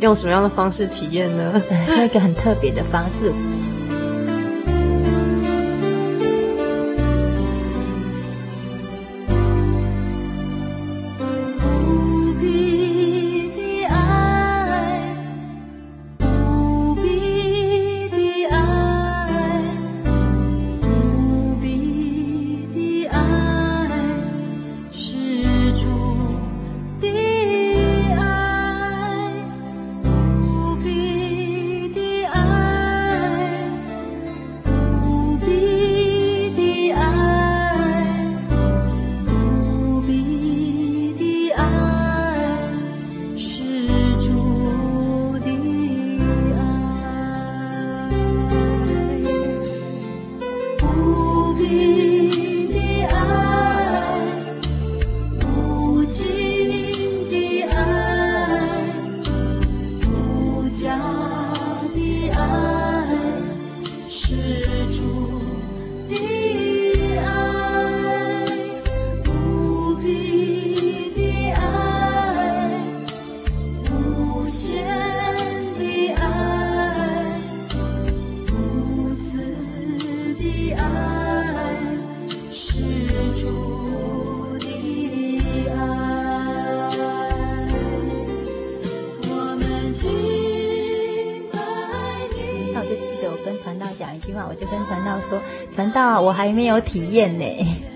[0.02, 1.62] 用什么样的方式体验呢？
[2.04, 3.32] 一个很特别的方式。
[96.34, 97.46] 还没有体验呢，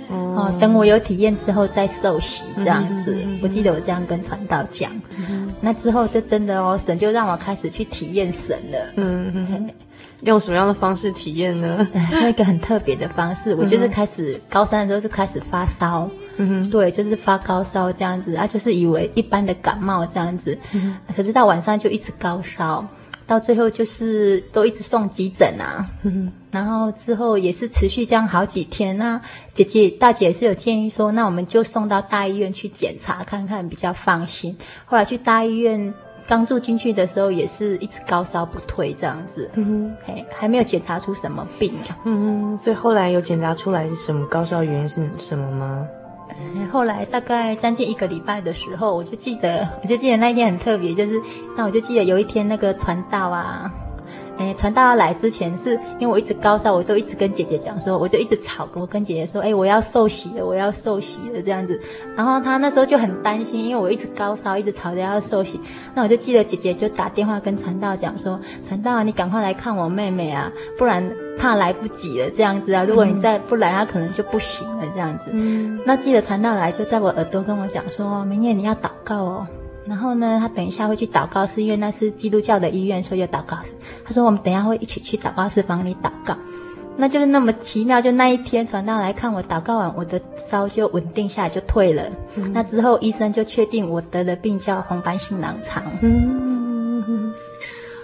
[0.10, 3.16] 哦，等我有体验之后再受洗这样子。
[3.16, 4.92] 嗯、哼哼哼，我记得我这样跟传道讲，
[5.30, 8.78] 嗯、那之后就真的哦，神就让我开始去体验神了。
[8.96, 9.70] 嗯哼哼，
[10.22, 11.88] 用什么样的方式体验呢？
[12.12, 22.88] 那个很特别的方式，我就是开始高三的时候是开始发烧，嗯哼，对，就是发高烧这样子啊，就是以为一般的感冒这样子，嗯、可是到晚上就一直高烧。
[23.28, 25.86] 到最后就是都一直送急诊啊，
[26.50, 28.98] 然后之后也是持续这样好几天。
[28.98, 29.22] 那
[29.54, 34.58] 姐姐大姐也是有建议说，那我们就送到大医院去检查看看比较放心。
[34.86, 35.94] 后来去大医院
[36.26, 41.98] 刚住进去的时候，也是一直高烧不退这样子，嗯哼，还没有检查出什么病啊。
[42.06, 45.86] 嗯哼，所以后来有检查出来是什么高烧原因是什么吗？
[46.72, 51.22] 后来大概将近一个礼拜的时候，我就记得，我就记得那一天很特别，就是
[51.56, 53.72] 那我就记得有一天那个传道啊。
[54.38, 61.80] 哎，传道要来之前，是因为我一直高烧，我都一直跟姐姐讲说，我就一直吵，我跟姐姐说，哎，我要受洗了，我要受洗了这样子。
[62.16, 65.60] 然后她那时候就很担心，因为我一直高烧，一直吵着要受洗。
[65.94, 72.84] 那我就记得姐姐就打电话跟传道讲说，传道啊，你赶快来看我妹妹啊，不然怕来不及了这样子啊。
[72.84, 75.32] 如果你再不来，她可能就不行了这样子。
[75.34, 75.80] 嗯。
[75.86, 79.48] 那记得传道来就在我耳朵跟我讲说，明夜你要祷告哦。
[79.88, 83.72] 然后呢，他等一下会去祷告室，因为那是基督教的医院，所以有祷告室。
[84.06, 86.36] 他说我们等一下会一起去祷告室帮你祷告。
[87.00, 92.04] 那就是那么奇妙，就那一天传道来看我祷告完，我的烧就稳定下来，就退了。
[92.36, 95.84] 嗯、那之后医生就确定我得了病叫红斑性狼疮。
[96.02, 97.34] 嗯，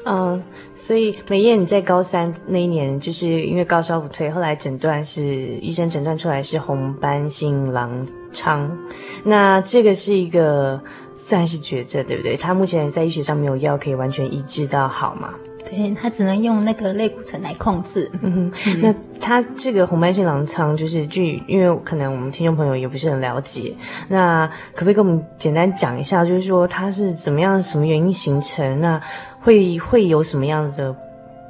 [0.06, 0.44] 嗯，
[0.76, 8.78] 所以美艳你在高三那一年，就是因为高烧不退，后来诊断是医生诊断出来是红斑性狼疮。
[9.24, 10.82] 那这个是一个。
[11.16, 12.36] 算是绝症，对不对？
[12.36, 15.32] 他目前在医学上没有药可以完全医治到好嘛？
[15.64, 18.10] 对，他只能用那个类固醇来控制。
[18.24, 23.76] 嗯，嗯，那他这个红斑性狼疮，就是据，因为可能我们听众朋友也不是很了解，
[24.08, 28.82] 那可不可以跟我们简单讲一下，就是说它是怎么样、什么原因形成？
[28.82, 29.00] 那
[29.40, 30.96] 会会有什么样的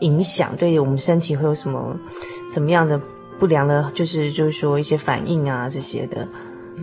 [0.02, 0.54] 影响？
[0.58, 1.98] 对我们身体会有什么
[2.54, 3.00] 什么样的
[3.40, 6.28] 不良的，就是就是说一些反应啊这些的。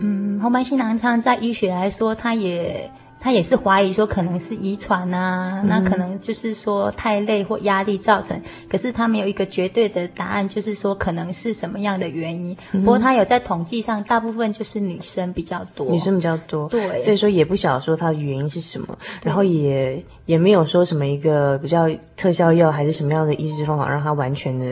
[0.01, 8.41] 嗯，红斑性狼疮在医学来说，它也他也是怀疑说可能是遗传啊，那可能就是说太累或压力造成。
[8.67, 12.57] 可是他没有一个绝对的答案，就是说可能是什么样的原因。
[12.71, 24.65] 不过他有在统计上，大部分就是女生比较多，女生比较多，对，所以说也不晓得说它的原因是什么，然后也也没有说什么一个比较特效药还是什么样的医治方法让它完全的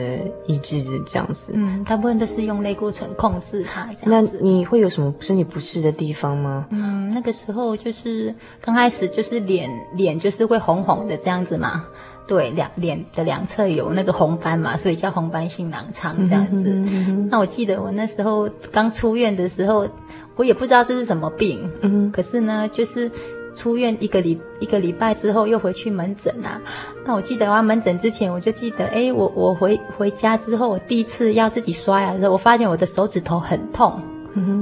[0.46, 1.52] 医治这样子。
[1.54, 4.38] 嗯，大部分都是用类固醇控制它这样子。
[4.40, 6.66] 那你会有什么身体不适的地方吗？
[6.70, 8.34] 嗯，那个时候就是。
[8.62, 11.84] 刚开始就是脸脸就是会红红的这样子嘛，
[12.26, 16.70] 对，两脸的两侧有那个红斑嘛，所以叫红斑性狼疮这样子。
[16.70, 17.28] 嗯哼嗯哼。
[17.30, 19.88] 那我记得我那时候刚出院的时候，
[20.36, 23.10] 我也不知道这是什么病，嗯，可是呢，就是
[23.54, 26.60] 出院一个礼一个礼拜之后又回去门诊啊。
[27.04, 34.00] 那我记得我要门诊之前，我就记得，哎，我我回回家之后，我第一次要自己刷牙的时候，我发现我的手指头很痛。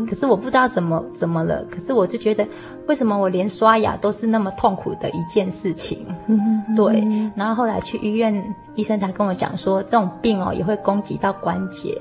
[0.08, 2.46] 可是我不知道怎么怎么了，可是我就觉得，
[2.86, 6.06] 为什么我连刷牙都是那么痛苦的一件事情？
[6.74, 7.06] 对。
[7.36, 11.98] 然后后来去医院，医生才跟我讲说，这种病哦也会攻击到关节。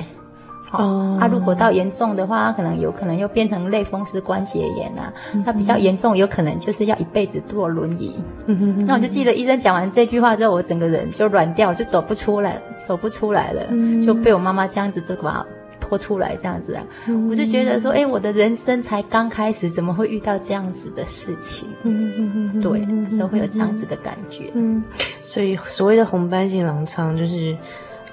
[0.69, 5.13] 好，哦，啊，如果到严重的话，可能有可能又变成类风湿关节炎啊。
[5.45, 8.15] 那，嗯，比较严重，有可能就是要一辈子坐轮椅。
[8.47, 15.45] 嗯哼，那我就记得医生讲完这句话之后，我整个人就软掉，就走不出来，走不出来了，嗯，就被我妈妈这样子就把。
[15.79, 21.69] 拖出来这样子啊，嗯、我就觉得说，哎，我的人生才刚开始，怎么会遇到这样子的事情？
[21.83, 24.51] 嗯、对，那时候会有这样子的感觉。
[24.53, 24.83] 嗯，
[25.21, 27.55] 所以所谓的红斑性狼疮，就是，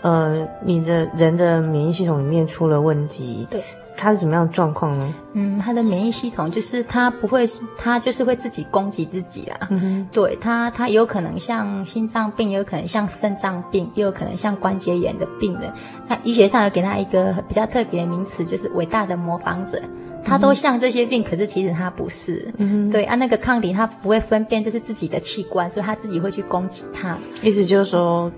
[0.05, 3.45] 呃，你的人的免疫系统里面出了问题。
[3.51, 3.61] 对。
[3.97, 5.15] 他是什么样的状况呢？
[5.35, 7.49] 嗯，他的免疫系统就是他不会，
[7.79, 9.69] 他就是会自己攻击自己啦。
[10.11, 15.73] 对他，他有可能像心脏病，也有可能像肾脏病，也有可能像关节炎的病人。
[16.09, 19.81] 那医学上有给他一个比较特别的名词，就是伟大的模仿者。
[20.25, 22.53] 他都像这些病，嗯、可是其实他不是。
[22.57, 27.17] 嗯哼，对，按、啊、那个抗体，他不会分辨这是自己的器官，所以他自己会去攻击他。
[27.43, 28.31] 意思就是说。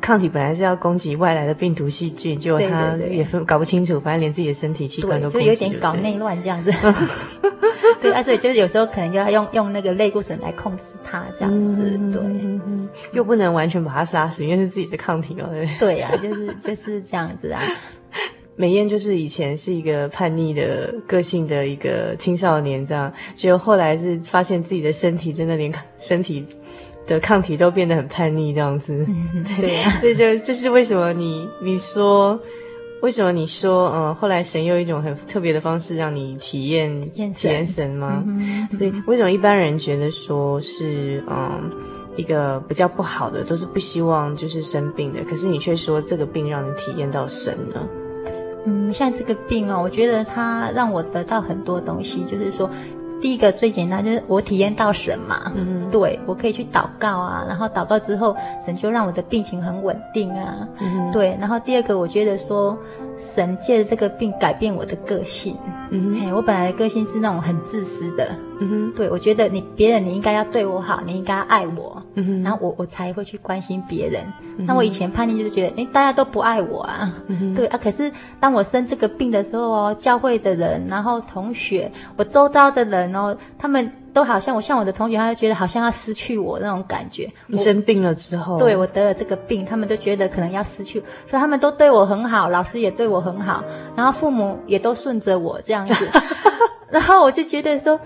[0.00, 6.72] 抗体本来是要攻击外来的病毒细菌，结果他也分搞不清楚，反正连自己的身体器官都攻击，就有点搞内乱这样子。
[8.00, 12.20] 对啊，所以就是有时候可能就要用用那个类固醇来控制它这样子，对，
[13.12, 15.48] 又不能完全把它杀死，因为是自己的抗体哦。
[15.50, 17.62] 对，对啊，就是就是这样子啊。
[18.54, 26.44] 美艳就是以前是一个叛逆的个性的一个青少年，这样，结果后来是发现自己的身体真的连身体。
[27.06, 32.38] 的抗体都变得很叛逆，这样子，嗯、对呀、啊，这就这是为什么你你说，
[33.00, 37.00] 为什么你说，嗯，后来神用一种很特别的方式让你体验
[37.32, 38.22] 体验神吗？
[38.26, 41.70] 嗯嗯、所以为什么一般人觉得说是嗯
[42.14, 47.88] 一个比较不好的，都是不希望就是生病的，可是你却说这个病让你体验到神呢？
[48.64, 52.70] 嗯，像这个病哦，我觉得它让我得到很多东西，就是说。
[53.22, 62.76] 第一个最简单就是我体验到神嘛，嗯，对，我可以去祷告啊，然后祷告之后，神就让我的病情很稳定啊，嗯，对，然后第二个我觉得说。
[63.18, 65.54] 神借着这个病改变我的个性，
[65.90, 74.22] 嗯，我本来的个性是那种很自私的，嗯哼，对，我觉得你别人你应该要对我好，你应该要爱我，嗯哼，然后我我才会去关心别人。
[74.58, 77.12] 嗯、那我以前叛逆就是觉得，哎，大家都不爱我啊，
[77.54, 77.78] 对啊。
[77.82, 83.92] 可是当我生这个病的时候哦，教会的人，然后同学，我周遭的人哦，他们。
[84.14, 87.26] 都好像我像我的同学，他就觉得好像要失去我那种感觉。
[87.46, 93.64] 你生病了之后，对，我得了这个病，他们都觉得可能要失去，所以他们都对我很好，老师也对我很好，
[93.96, 95.94] 然后父母也都顺着我这样子。
[96.92, 97.98] 然后我就觉得说，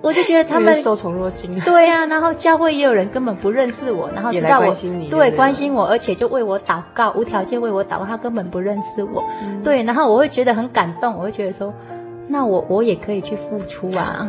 [0.00, 1.58] 我就觉得他们受宠若惊。
[1.60, 4.72] 对呀、啊，然后教会也有人根本不认识我，然后知道我
[5.10, 9.24] 对，关心我，而且就为我祷告，无条件为我祷告，他根本不认识我。
[9.42, 11.72] 嗯、对，然后我会觉得很感动，我会觉得说。
[12.28, 14.28] 那我我也可以去付出啊，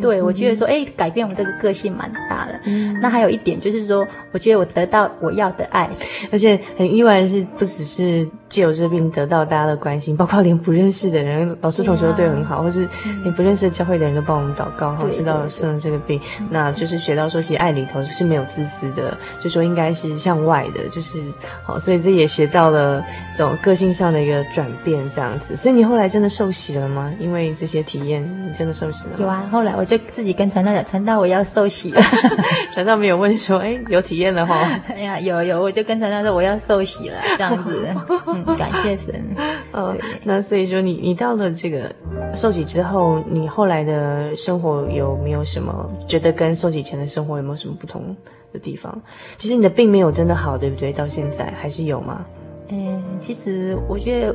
[0.00, 2.60] 对，我觉得说，哎，改变我这个个性蛮大的。
[3.00, 5.88] 那还有一点就是说，我觉得我得到我要的爱，
[6.32, 12.88] 而且很意外的是，不只是借由这病得到大家的关心，包括连不认识的人，老师同学都对我很好，或是
[13.22, 16.20] 连不认识的教会的人都帮我们祷告，哈，知道生了这个病，
[16.50, 21.22] 那就是学到说，其实爱里头是没有自私的，就说应该是向外的，就是
[21.62, 23.04] 好，所以这也学到了
[23.36, 25.54] 这种个性上的一个转变，这样子。
[25.54, 27.11] 所以你后来真的受洗了吗？
[27.18, 29.16] 因为这些体验，你真的受洗了？
[29.18, 32.00] 有啊，后来我就自己跟传道讲，传道我要受洗了。
[32.72, 34.54] 传道没有问说，哎，有体验了哈？
[34.88, 37.86] 哎呀，有有，我就跟传道说我要受洗了，这样子，
[38.26, 39.36] 嗯，感谢神。
[39.72, 41.90] 嗯，那所以说你你到了这个
[42.34, 48.14] 受洗之后，你后来的生活有没有什么觉得跟受洗前的生活有没有什么不同
[48.52, 49.00] 的地方？
[49.38, 50.92] 其实你的病没有真的好，对不对？
[50.92, 52.24] 到现在还是有吗？
[52.68, 54.34] 嗯，其实我觉得。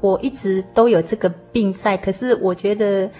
[0.00, 3.10] 我一直都有这个病在，可是我觉得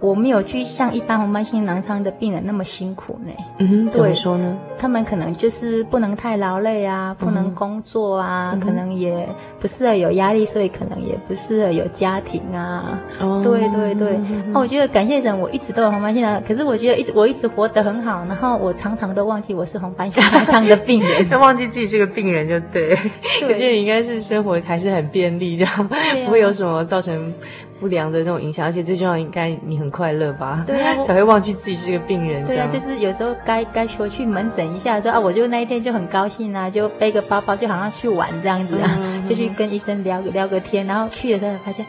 [0.00, 3.32] 我没有去像一般红斑性狼疮的病人那么辛苦呢。
[3.58, 4.56] 嗯哼，怎么说呢？
[4.78, 9.28] 他们可能就是不能太劳累啊，不能工作啊，嗯、可能也
[9.58, 12.98] 不适合有压力，所以可能也不适合有家庭啊。
[13.20, 14.18] 哦，对对对。
[14.46, 22.96] 那、嗯、我觉得感谢神，我一直都有红斑性狼疮，可是我觉得一直我一直活得很好，然后我常常都忘记我是红斑性狼疮的病人，他 忘记自己是个病人就对。
[23.40, 25.90] 对，我觉得你应该是生活还是很便利，这样、啊、
[26.24, 27.32] 不会有什么造成。
[27.80, 30.62] 不良的这种影响，而且最重要，应该你很快乐吧？
[30.66, 32.44] 对 才会忘记自己是个病人。
[32.44, 41.86] 对、啊，就是有时候该该说去门诊一下的时候啊，我就那一天就很高兴啊，就背个包包，就好像去玩这样子啊，嗯、就去跟医生聊聊个天，然后去的时候发现，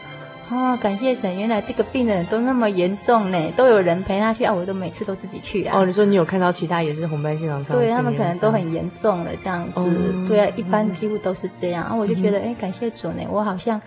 [0.50, 5.78] 哦，感谢神，原来这个病人都那么严重呢，都有人陪他去啊，我都每次都自己去啊。
[5.78, 7.78] 哦，你说你有看到其他也是红斑性狼疮？
[7.78, 9.80] 对他们可能都很严重了这样子。
[9.84, 11.86] 嗯、对啊，一般几乎都是这样。
[11.90, 13.80] 嗯、啊，我就觉得，哎，感谢主呢，我好像。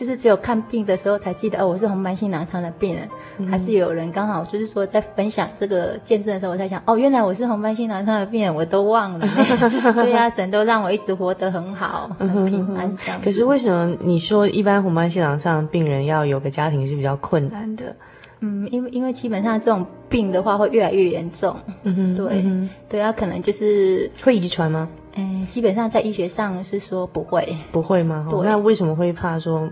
[0.00, 9.28] 就是只有看病的时候才记得哦，我是红斑性狼疮的病人，嗯、还是有人刚好就是说在分享这个见证的时候，我才想哦，原来我是红斑性狼疮的病人，我都忘了。
[10.02, 13.20] 对呀、啊，神都让我一直活得很好，很平安这样。
[13.22, 17.94] 可是为什么你说一般红斑性狼疮的病人要有个家庭是比较困难的？
[18.40, 21.54] 嗯，因为因为基本上这种病的话会越来越严重。
[21.82, 24.88] 嗯哼，对，嗯、对，啊可能就是会遗传吗？
[25.20, 28.26] 嗯，基本上在医学上是说不会，不会吗？
[28.30, 29.68] 对那为什么会怕说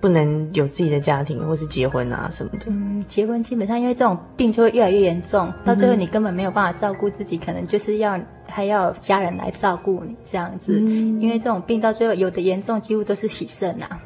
[0.00, 2.66] 不能有自己的家庭或是结婚啊什么的？
[2.66, 10.80] 嗯，结婚基本上因为这种病就会越来越严重，到最后你根本没有办法照顾自己，嗯、可能就是要还要家人来照顾你这样子。
[10.80, 14.00] 嗯、因为这种病到最后有的严重几乎都是洗肾呐、啊。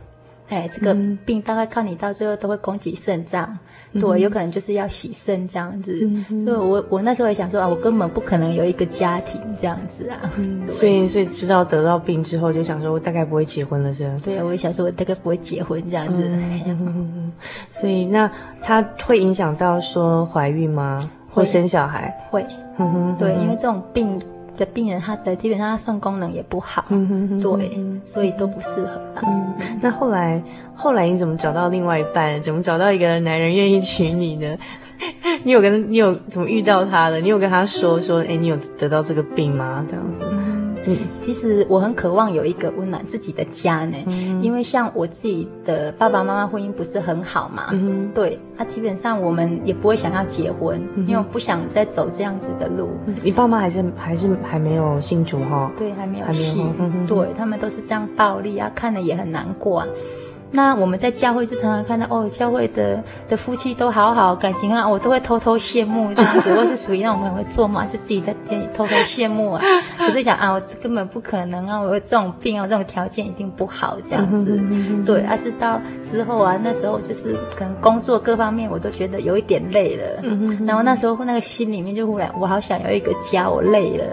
[0.48, 0.94] 哎，这个
[1.24, 3.58] 病大概看你到最后都会攻击肾脏，嗯、
[4.00, 5.98] 对，有可能就是要洗肾这样子。
[6.28, 10.32] 嗯、所以我我那时候也想说啊，我根本不可能有一个家庭这样子啊。
[10.36, 14.16] 嗯、所以所以知道得到病之后，就想说我大概不会结婚了，是吧？
[14.24, 16.22] 对，我也想说我大概不会结婚这样子。
[16.26, 17.32] 嗯、
[17.68, 18.30] 所以那
[18.60, 21.10] 它会影响到说怀孕吗？
[21.30, 22.12] 会或生小孩？
[22.30, 22.44] 会。
[22.78, 24.20] 嗯哼，对，因为这种病。
[24.56, 29.26] 的病人，他的基本上他肾功能也不好，嗯、哼哼对，所以都不适合他。
[29.26, 30.42] 嗯，那后来
[30.74, 32.40] 后来你怎么找到另外一半？
[32.42, 34.56] 怎么找到一个男人愿意娶你呢？
[35.42, 37.20] 你有跟你有怎么遇到他的？
[37.20, 39.84] 你有跟他说说，哎，你有得到这个病吗？
[39.88, 40.22] 这样子。
[40.30, 52.90] 嗯嗯，其实我很渴望有一个温暖自己的家呢，嗯、因为像我自己的爸爸妈妈婚姻不是很好嘛，嗯、对，他、啊、基本上我们也不会想要结婚，嗯、因为我不想再走这样子的路。
[53.22, 55.70] 你爸妈还是还是还没有信主哈？
[55.78, 56.72] 对，还没有信，
[57.06, 59.86] 对，他们都是这样暴力啊，看了也很难过、啊。
[60.54, 66.54] 那我们在教会就常常看到哦，教会的的夫妻都好好，感情啊，我都会偷偷羡慕这样子。
[66.56, 69.60] 我是属于那种很会做梦，就自己在店里偷偷羡慕啊。
[69.98, 74.62] 可是想啊，我根本不可能啊，我有这种病啊，这种条件一定不好这样子。
[75.04, 80.22] 对，而、啊、是到之后啊，那时候就是可能工作各方面我都觉得有一点累了。
[80.64, 84.04] 然后那时候那个心里面就忽然，我好想有一个家，我累了。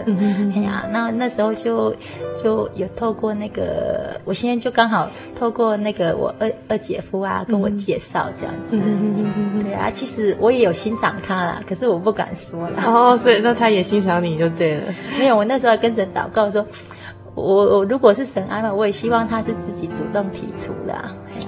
[0.56, 1.94] 哎呀，那那时候就
[2.42, 6.31] 就有透过那个，我现在就刚好透过那个我。
[6.38, 12.84] 二二姐夫啊，跟我介绍这样子，嗯、对啊，其实我也有欣赏他啦，可是我不敢说啦。
[12.86, 14.82] 哦，所以那他也欣赏你就对了。
[15.18, 16.66] 没有，我那时候跟神祷告说，
[17.34, 17.44] 我
[17.78, 21.04] 我如果是神安排，我也希望他是自己主动提出的。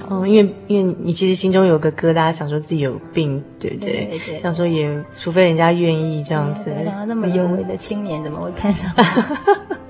[0.09, 3.91] 哦，因为因为你其实心中有个疙瘩，想说自己有病，对不对？
[3.91, 6.71] 对，对，对，想说也，除非人家愿意这样子。
[6.85, 8.91] 想到那么有为的青年，怎么会看上？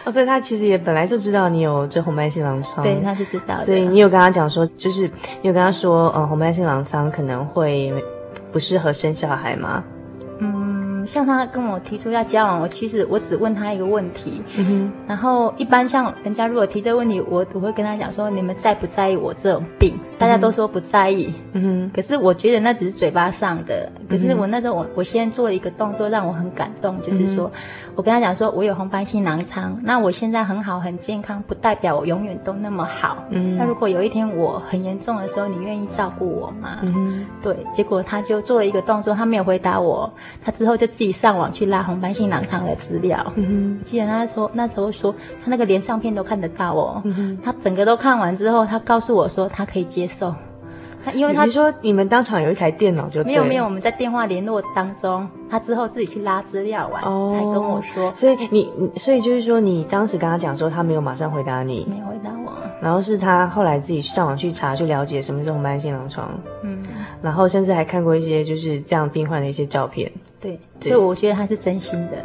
[0.06, 3.64] 哦，所以他其实也本来就知道你有这红斑性狼疮，对，他是知道的。
[3.64, 5.02] 所以你有跟他讲说，就是
[5.42, 7.92] 你有跟他说，呃，红斑性狼疮可能会
[8.52, 9.84] 不适合生小孩吗？
[11.10, 19.94] 像他跟我提出要交往，我其实我只问他一个问题，嗯、然后一般像人家如果提这个问题，我我会跟他讲说，你们在不在意我这种病？
[20.20, 21.34] 大家都说不在意，
[21.92, 23.90] 可是我觉得那只是嘴巴上的。
[24.08, 33.24] 可是我那时候我我先做了一个动作，让我很感动，就是说、嗯、我跟他讲说，我有红斑性囊疮，那我现在很好很健康，不代表我永远都那么好。
[33.30, 36.78] 嗯，那如果有一天我很严重的时候，你愿意照顾我吗？
[36.82, 37.56] 嗯，对。
[37.74, 40.86] 结果他就做了一个动作，他没有回答我，他之后就。
[41.00, 50.34] 自己上网去拉红斑性狼疮的资料，嗯哼，记得他说那时候说他那个连相片都看得到哦，嗯哼，他整个都看完之后，他告诉我说他可以接受，
[51.02, 53.24] 他因为他你说你们当场有一台电脑就。
[53.24, 66.28] 没有没有，我们在电话联络当中，他之后自己去拉资料完、哦、才跟我说，所以你你所以就是说你当时跟他讲说他没有马上回答你，没有回答我，然后是他后来自己上网去查去了解什么是红斑性狼疮，
[66.62, 66.82] 嗯，
[67.22, 70.12] 然后甚至还看过一些就是这样病患的一些照片。
[70.40, 72.16] 对，所以我觉得他是真心的，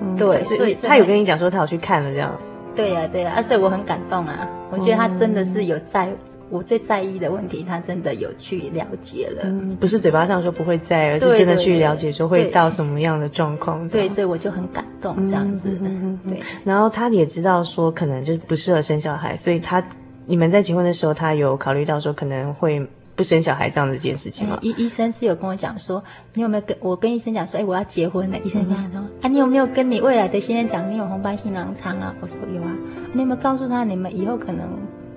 [0.00, 2.36] 嗯、 对，所以他有跟你讲说他有去看了这样。
[2.74, 6.08] 对呀、啊，对呀、啊，而且我很感动啊，我觉得他真的是有在
[6.50, 13.88] 我最在意的问题，他真的有去了解了，嗯，不是嘴巴上说不会在，而是真的去了解说会到什么样的状况。
[13.88, 15.70] 对，所以我就很感动这样子。
[15.80, 19.82] 嗯嗯嗯、对，然后他也知道说可能就不适合生小孩，所以他
[20.26, 22.86] 你们在结婚的时候，他有考虑到说可能会
[23.16, 24.58] 不生小孩这样的一件事情吗？
[24.62, 26.04] 医医生是有跟我讲说，
[26.34, 28.38] 你有没有跟我跟医生讲说，哎，我要结婚了。
[28.44, 32.14] 医生跟他说，啊，你有没有跟你未来的先生讲你有红斑性狼疮啊？
[32.20, 32.70] 我说有啊。
[33.12, 34.68] 你有没有告诉他你们以后可能？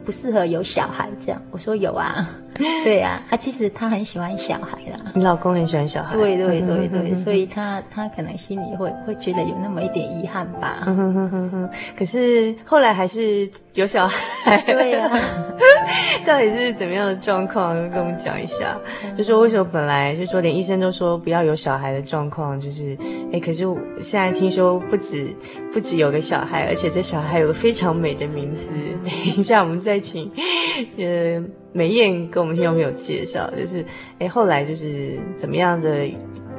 [0.05, 2.27] 不适合有小孩这样，我说有啊，
[2.83, 4.99] 对呀，啊，其实他很喜欢小孩啦。
[5.13, 10.87] 你老公很喜欢小孩，对对对对，所以他他可能心里会会觉得有那么一点遗憾吧。
[11.97, 15.09] 可是后来还是有小孩，对呀，
[16.25, 17.75] 到底是怎么样的状况？
[17.91, 18.77] 跟我们讲一下。
[19.17, 22.97] 就说为什么本来就说连医生都说不要有小孩的状况，就是
[23.31, 23.63] 哎，可是
[24.01, 25.27] 现在听说不止
[25.71, 28.73] 不止有个小孩，而且这小孩有个非常美的名字。
[29.03, 29.99] 等一下我们再。
[29.99, 30.31] 请，
[30.97, 33.85] 呃，美燕跟我们听众朋友介绍，就是，
[34.19, 36.09] 哎，后来就是怎么样的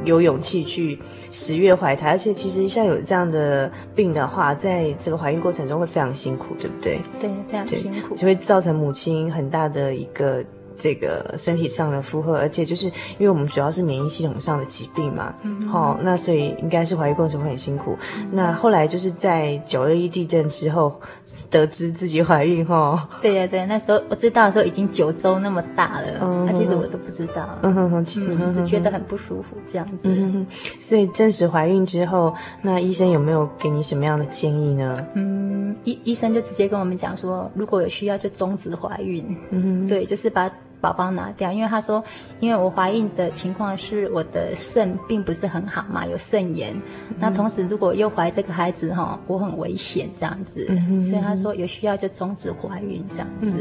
[0.05, 0.99] 有勇气去
[1.31, 6.99] 十月怀胎，而且其实像有这样的病的话，在这个怀孕过程中会非常辛苦，对不对？
[7.21, 10.45] 对，非常辛苦，就会造成母亲很大的一个。
[10.81, 15.35] 这个身体上的负荷，而且就是因为我们主要是免疫系统上的疾病嘛，
[15.71, 17.97] 哦，那所以应该是怀孕过程会很辛苦。
[18.17, 20.99] 嗯、那后来就是在九二一地震之后，
[21.51, 22.75] 得知自己怀孕哈。
[22.75, 30.09] 哦、对呀对，那时候我知道的时候已经九周那么大了，嗯，那其实我都不知道，嗯哼哼，嗯，只觉得很不舒服这样子。
[30.09, 30.47] 嗯哼，
[30.81, 35.07] 所以证实怀孕之后，那医生有没有给你什么样的建议呢？
[35.15, 39.37] 嗯，医医生就直接跟我们讲说，如果有需要就终止怀孕。
[39.51, 40.51] 嗯，对，就是把。
[40.81, 42.03] 宝宝拿掉，因为他说，
[42.41, 46.73] 因为我怀孕的情况是我的肾并不是很好嘛，有肾炎。
[47.09, 53.55] 嗯、那同时如果又怀这个孩子哈，我很危险这样子，嗯、所以他说有需要就终止怀孕这样子。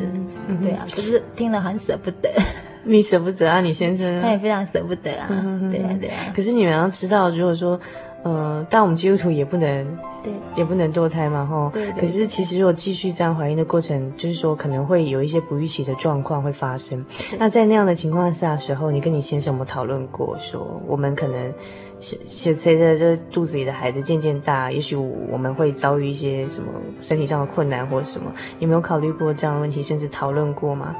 [0.47, 2.29] 嗯、对啊，可是听了很舍不得。
[2.85, 4.21] 你舍不得啊，你先生？
[4.21, 5.27] 他也非常舍不得啊。
[5.29, 6.15] 嗯、对啊，对啊。
[6.33, 7.79] 可是你们要知道，如果说。
[8.23, 11.71] 呃，但我们基督徒也不能，对，也不能堕胎嘛，吼。
[11.73, 12.01] 对，对，对。
[12.01, 17.05] 可是其实如果继续这样怀孕的过程，就是说可能会有一些不预期的状况会发生。
[17.37, 21.53] 那在那样的情况下的时候，你跟你先生有没有讨论过，说我们可能
[22.01, 26.67] 随随着这肚子里的孩子渐渐大，也许我们会遭遇一些什么
[26.99, 28.29] 身体上的困难或者什么？
[28.59, 30.93] 你没有考虑过这样的问题，甚至讨论过吗？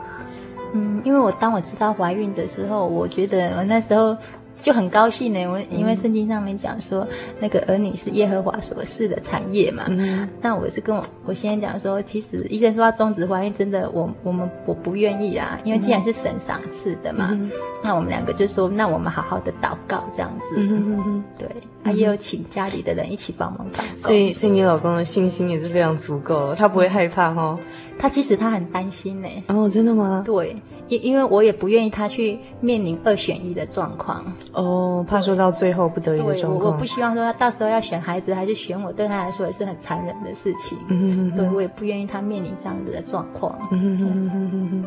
[0.72, 4.16] 嗯，因为我当我知道怀孕的时候，我觉得我那时候。
[4.62, 7.08] 就很高兴呢，我因为圣经上面讲说，
[7.40, 9.86] 那个儿女是耶和华所赐的产业嘛。
[9.88, 10.28] 嗯。
[10.42, 17.30] 那我是跟我我先生讲说，其实医生说要终止怀孕，真的我我们我不愿意啊，因为既然是神赏赐的嘛。
[17.32, 17.50] 嗯。
[17.82, 20.56] 那我们两个就说，那我们好好的祷告这样子。
[20.58, 21.24] 嗯嗯。
[21.38, 21.48] 对，
[21.84, 23.84] 他也有请家里的人一起帮忙祷告。
[23.96, 27.58] 所以，所以你老公的信心也是非常足够，他不会害怕哈。
[27.98, 29.28] 他其实他很担心呢。
[29.48, 30.22] 哦，真的吗？
[30.26, 30.56] 对。
[30.90, 36.66] 因因为我也不愿意他去面临二选一的状况哦，怕说到最后不得已的状况。
[36.66, 40.78] 我我不希望说他到时候要选孩子还是选我，对他来说也是很残忍的事情。
[40.90, 43.58] 嗯对，我也不愿意他面临这样子的状况。
[43.72, 44.86] 嗯哼哼哼。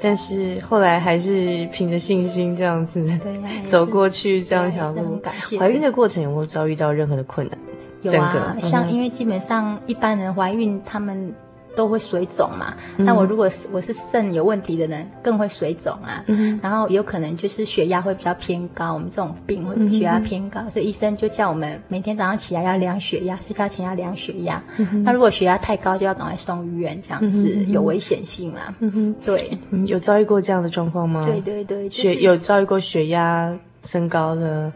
[0.00, 3.04] 但是后来还是凭着信心这样子
[3.66, 5.20] 走过去这样一条路。
[5.58, 7.58] 怀孕的过程有没有遭遇到任何的困难？
[8.02, 11.34] 有啊，像因为基本上一般人怀孕他们。
[11.76, 12.74] 都会水肿嘛？
[12.96, 16.24] 那我如果是我是肾有问题的人，更会水肿啊。
[16.26, 24.62] 嗯、然后有可能就是血压会比较偏高，我们这种病会血压偏高，嗯、所以医生就叫我们每天早上起来要量血压，睡觉前要量血压。
[24.78, 28.74] 嗯、那如果血压太高，就要赶快送医院，这样子、嗯、有危险性啦。
[28.80, 31.22] 嗯，对，有遭遇过这样的状况吗？
[31.26, 33.54] 对对对，血、就是、有遭遇过血压
[33.86, 34.70] 升高的，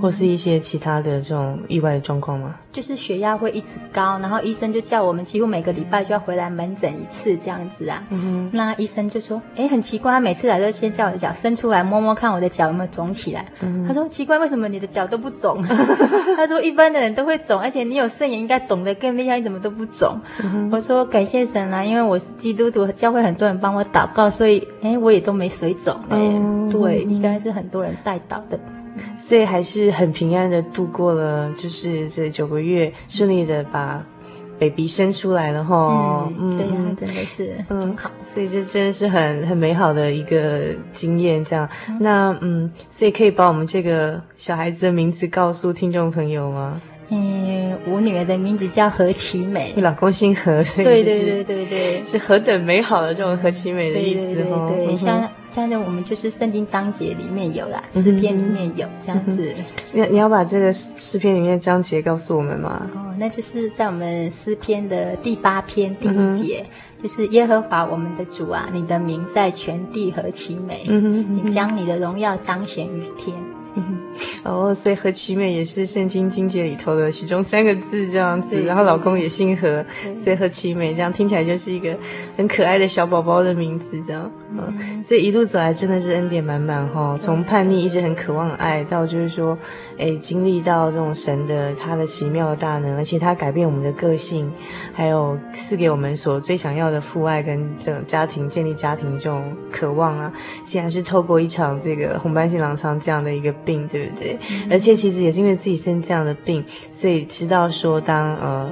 [0.00, 2.56] 或是一些其他的这种意外的状况吗？
[2.72, 8.02] 就是血压会一直高，然后医生就叫我们几乎每个礼拜就要回来门诊一次这样子啊。
[8.10, 8.50] 嗯。
[8.52, 13.46] 那医生就说：“哎，很奇怪，他每次来都先叫我的脚伸出来摸摸看我的脚有没有肿起来。
[13.60, 13.86] 嗯。
[13.88, 15.62] 他说：“奇怪，为什么你的脚都不肿？”
[16.36, 20.68] 他说：“一般的人都会肿，而且你有肾炎应该肿得更厉害，你怎么都不肿？”嗯。
[20.70, 25.94] 我说：“感谢神啊，因为我是基督徒，教会很多人帮我祷告，所以哎，我也都没水肿。
[26.10, 26.56] 哎，嗯。
[26.68, 28.58] 对，应该是很多人带祷的。”
[29.14, 34.02] 所以还是很平安的度过了，就是这九个月顺利的把
[34.58, 36.32] baby 生出来了哈。
[36.38, 41.44] 嗯，对呀、啊，真的是嗯好，所以这真的是很很美好的一个经验。
[41.44, 46.80] 这样，嗯那嗯，所以可以把我们这个小孩子的名字告诉听众朋友吗？
[47.10, 54.68] 嗯，我女儿的名字叫何其美，你老公姓何，所以对对对对对，是何等美好的这种何其美的意思哈。
[54.70, 55.30] 对，对，对，对，像。
[55.56, 59.54] 像在我们就是圣经章节里面有啦，诗篇里面有这样子。
[59.90, 62.86] 你你要把这个诗篇里面的章节告诉我们吗？
[62.94, 66.66] 哦，那就是在我们诗篇的第八篇第一节，
[66.98, 73.34] 嗯、就是耶和华我们的主啊，你的名在全地何其美，你将你的荣耀彰显于天。
[74.44, 79.84] 哦，所以何其美也是圣经经节里头的其中三个字这样子，然后老公也姓何，
[80.22, 81.96] 所以何其美这样听起来就是一个
[82.36, 89.58] 很可爱的小宝宝的名字这样，嗯，所以一路走来真的是恩典满满哈，从叛逆一直很渴望爱，到就是说，
[89.98, 94.50] 哎，经历到这种神的他的奇妙的大能，而且他改变我们的个性，
[94.92, 100.32] 还有赐给我们所最想要的父爱跟这种家庭建立家庭这种渴望啊，
[100.64, 104.38] 竟然是透过一场这个红斑性狼疮这样的一个病，对不对？
[104.70, 108.70] 而且其实也是因为自己生这样的病，所以知道说当呃。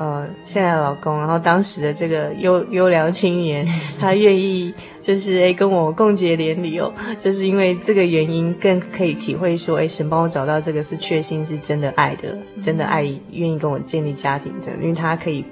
[0.00, 3.66] 呃，现在的老公，然后当时的这个优优良青年，
[3.98, 15.44] 他愿意就是诶跟我共结连理哦，就是因为这个原因，更可以体会说，诶神帮我找到这个是确信是真的爱的，真的爱，愿意跟我建立家庭的，因为他可以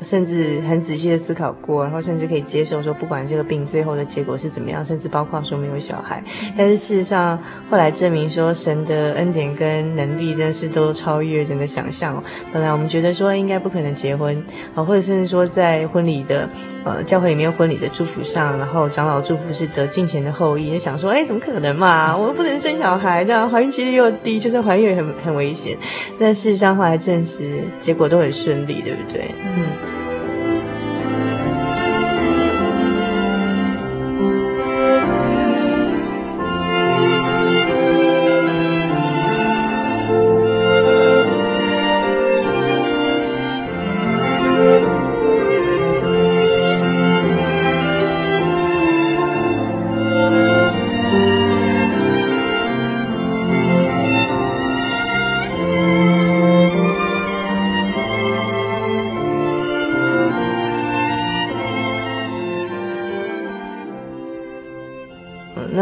[0.00, 6.24] 甚至很仔细的思考过，然后甚至可以接受说，不管这个病最后的结果是怎么样，甚至包括说没有小孩，
[6.56, 7.38] 但是事实上
[7.68, 12.24] 后来证明说，神的恩典跟能力真的是都超越人的想象哦。
[12.50, 13.90] 本来我们觉得说应该不可能。
[14.00, 14.42] 结婚
[14.74, 16.48] 啊，或者甚至说在婚礼的
[16.84, 22.16] 呃教会里面婚礼的祝福上，然后长老祝福是得金钱的后裔，就想说，哎，怎么可能嘛？
[22.16, 25.76] 我又不能生小孩，这样怀孕几率又低，就算怀孕也很很危险。
[26.18, 29.34] 但事实上后来证实，结果都很顺利，对不对？
[29.44, 30.09] 嗯。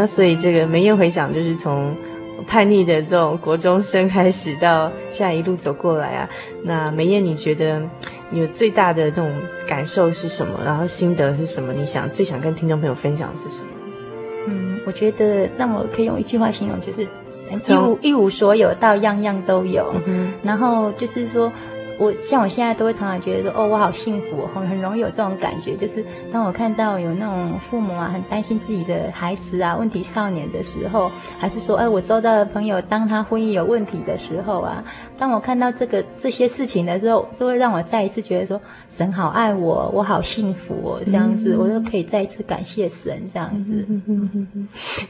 [0.09, 1.95] 所以这个梅艳回想，就是从
[2.47, 6.29] 叛逆的这种国中生开始，到现在一路走过来啊。
[6.63, 7.79] 那梅艳，你觉得
[8.31, 9.31] 你有最大的那种
[9.67, 10.59] 感受是什么？
[10.65, 11.71] 然后心得是什么？
[11.71, 13.69] 你想最想跟听众朋友分享的是什么？
[14.47, 17.03] 嗯，我觉得那我可以用一句话形容，就是
[17.71, 19.93] 一无一无所有到样样都有。
[20.07, 21.51] 嗯，然后就是说。
[21.99, 25.75] 我像我现在都会常常觉得说，哦，我好幸福，很很容易有这种感觉。
[25.75, 34.81] 就是当我看到有那种父母啊，很担心自己的孩子啊，问题少年的时候，还是说，哎，我周遭的朋友，当他婚姻有问题的时候啊，
[35.17, 43.85] 当我看到这个这些事情的时候，就会让我再一次觉得说，神好爱我，我好幸福哦，这样子，嗯、我都可以再一次感谢神，这样子。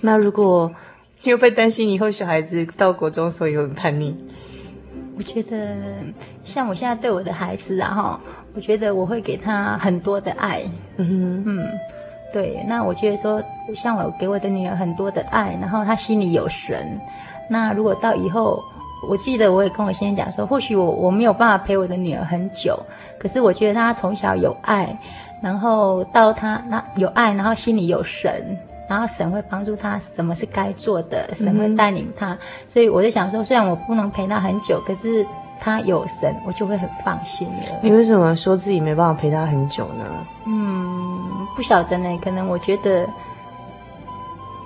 [0.02, 0.72] 那如果
[1.24, 4.16] 又被担心以后小孩子到国中，所以很叛逆。
[5.20, 5.76] 我觉得，
[6.46, 8.20] 像我现在对我的孩子啊，哈，
[8.56, 10.62] 我觉得我会给他很多的爱。
[10.96, 11.68] 嗯哼嗯，
[12.32, 12.64] 对。
[12.66, 13.44] 那我觉得说，
[13.76, 16.98] 像我给我的女儿很多的爱，然后她心里有神。
[17.50, 18.64] 那如果到以后，
[19.10, 22.80] 我记得我也跟我先生讲说，或许我我没有办法陪我的女儿很久，
[23.20, 24.98] 可是我觉得她从小有爱，
[25.42, 28.58] 然后到她那有爱，然后心里有神。
[28.90, 32.34] 然后神会帮助他，什么是该做的，神会带领他。
[32.34, 35.24] 嗯、所以我就想说，虽然我不能陪他很久，可是
[35.60, 37.80] 他有神，我就会很放心了。
[37.84, 40.04] 你为什么说自己没办法陪他很久呢？
[40.48, 43.08] 嗯，不晓得呢，可能我觉得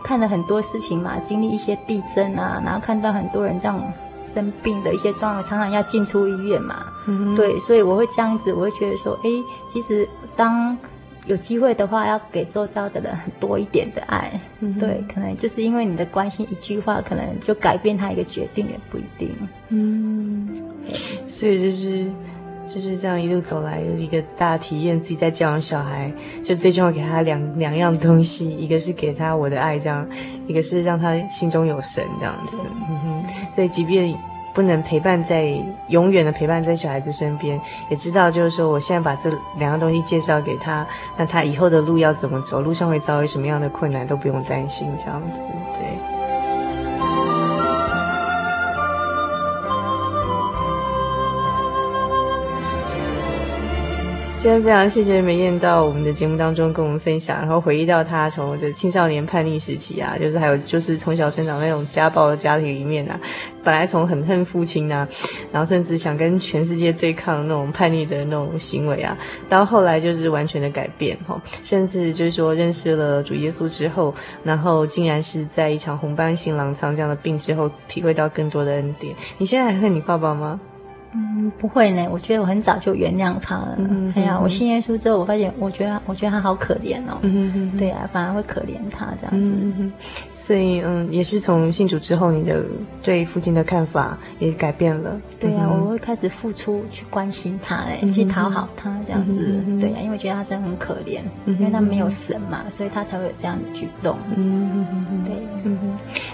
[0.05, 3.77] 看了很多事情嘛，经历一些地震啊，然后看到很多人这样
[4.23, 6.85] 生病的一些状况，常常要进出医院嘛。
[7.07, 9.29] 嗯，对，所以我会这样子，我会觉得说，哎，
[9.69, 10.77] 其实当。
[11.25, 19.29] 有机会的话，要给周遭的人很多一点的爱，嗯、对，可能就是因为你的关心，一句话可能就改变他一个决定，也不一定。
[19.69, 20.49] 嗯，
[21.25, 22.05] 所以就是
[22.67, 26.11] 就是这样一路走来，有一个大体验，自己在教养小孩，
[26.43, 30.07] 就最重要给他两两样东西，一个是给他我的爱，这样，
[30.47, 32.57] 一个是让他心中有神，这样子。
[32.89, 34.13] 嗯哼，所以即便。
[34.53, 35.51] 不能陪伴在
[35.87, 40.85] 永远的陪伴在小孩子身边，也知道就是说，我现在把这两样东西介绍给他，
[41.17, 45.41] 那他以后的路要怎么走，路上会遭遇什么样的困难都不用担心，这样子，
[45.77, 46.12] 对。
[54.43, 63.17] 今天非常谢谢梅艳到我们的节目当中跟我们分享，然后回忆到她从这青少年叛逆时期啊，就是还有就是从小生长那种家暴的家庭里面啊，
[63.63, 65.07] 本来从很恨父亲啊，
[65.49, 69.17] 然后甚至想跟全世界对抗那种叛逆的那种行为啊，
[69.47, 74.13] 到后来就是完全的改变哈，甚至就是说认识了主耶稣之后，
[74.43, 79.15] 然后竟然是在一场红斑性狼疮这样的病之后，体会到更多的恩典。
[79.37, 80.59] 你现在还恨你爸爸吗？
[81.15, 82.07] 嗯，不会呢。
[82.11, 83.75] 我觉得我很早就原谅他了。
[83.77, 87.17] 嗯，哎呀，我信耶稣之后，我发现，我觉得，我觉得他好可怜哦。
[87.21, 89.51] 嗯嗯对啊，反而会可怜他这样子。
[89.61, 89.91] 嗯
[90.31, 92.63] 所以，嗯，也是从信主之后，你的
[93.01, 95.19] 对父亲的看法也改变了。
[95.39, 99.63] 对啊，我会开始付出去关心他，哎，去讨好他这样子。
[99.79, 104.17] 对呀，因为觉得他真的很可怜，因为他没有神嘛，所以他才会有这样的举动。
[104.35, 105.33] 嗯嗯嗯对。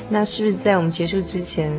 [0.09, 1.71] 那是不是在我们结束之前？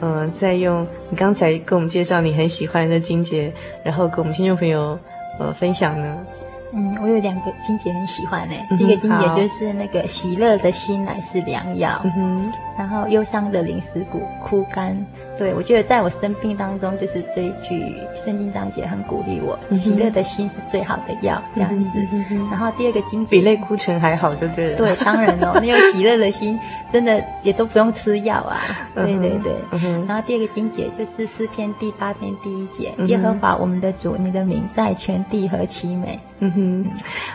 [0.00, 4.98] 嗯，再用你刚才跟我们介绍你很喜欢的金姐，然后跟我们听众朋友
[5.38, 6.18] 呃分享呢。
[6.72, 8.76] 嗯，我有两个金姐很喜欢诶、欸。
[8.76, 14.94] 第、嗯、一个金姐就是那个喜乐的心乃是良药，嗯、哼然后忧伤的灵石骨枯干。
[15.38, 21.98] 对，我觉得在我生病当中，就是这一句圣经章节很鼓励我，喜乐的心是最好的药，这样子。
[22.50, 24.76] 然后第二个经节比类固醇还好，就对了。
[24.76, 26.58] 对，当然哦， 你有喜乐的心，
[26.90, 28.60] 真的也都不用吃药啊。
[28.94, 29.52] 对对对。
[30.06, 36.18] 然后第二个经节就是诗篇第八篇第一节，耶和华我们的主，你的名在全地何其美。
[36.40, 36.86] 嗯哼，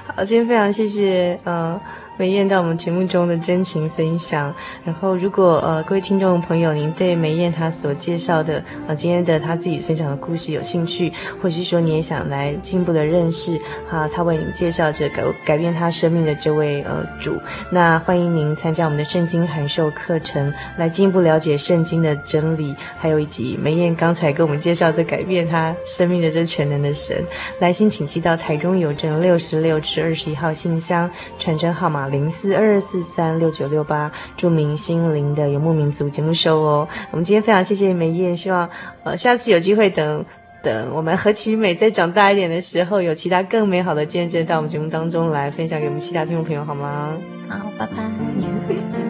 [0.05, 1.79] 好，今天非常谢谢呃。
[2.15, 4.53] 美燕到我们节目中的真情分享，
[4.85, 11.11] 然后如果呃各位听众朋友您对美燕她所介绍的呃今天的她自己分享的故事有兴趣，
[11.41, 13.59] 或者是说你也想来进一步的认识
[13.89, 17.35] 哈，她为你介绍这个改变她生命的这位呃主，
[17.71, 27.25] 那欢迎您参加我们的圣经函授课程，来进一步了解圣经的真理，还有以及美燕刚才给我们介绍这改变她生命的这全能的神，
[27.59, 31.09] 来信请寄到台中邮政六十六至二十一号信箱，
[31.39, 32.02] 传真号码。
[32.07, 36.87] 零四二四三六九六八，著名心灵的游牧民族节目收哦。
[37.11, 38.69] 我们今天非常谢谢梅燕，希望
[39.03, 40.23] 呃下次有机会等
[40.61, 47.17] 等我们何其美再长大一点的时候，有其他更美好的见证到我们节目当中来分享给我们其他听众朋友好吗？
[47.49, 49.02] 好，拜拜。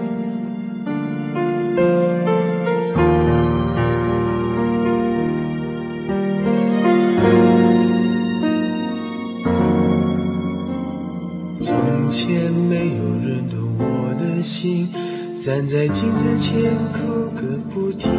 [15.46, 18.10] 站在镜子前哭个不停。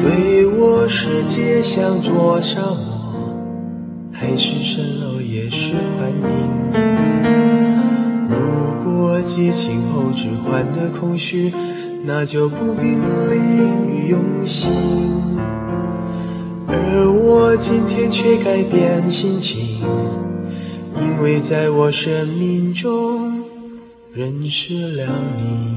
[0.00, 3.36] 对我世界像灼伤我，
[4.10, 6.24] 还是蜃楼也是幻影。
[8.30, 11.52] 如果激情后只换得空虚，
[12.02, 14.70] 那就不必努力用心。
[16.66, 19.82] 而我今天却改变心情。
[20.98, 23.35] 因为在我生命中
[24.16, 25.06] 认识了
[25.36, 25.76] 你，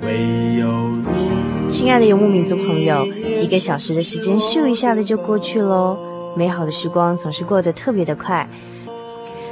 [0.00, 1.68] 唯有你。
[1.68, 3.04] 亲爱的游牧民族朋友，
[3.42, 5.98] 一个小时的时间咻一下子就过去喽，
[6.34, 8.48] 美好的时光总是过得特别的快。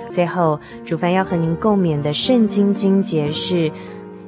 [0.09, 3.71] 最后，主凡要和您共勉的圣经经节是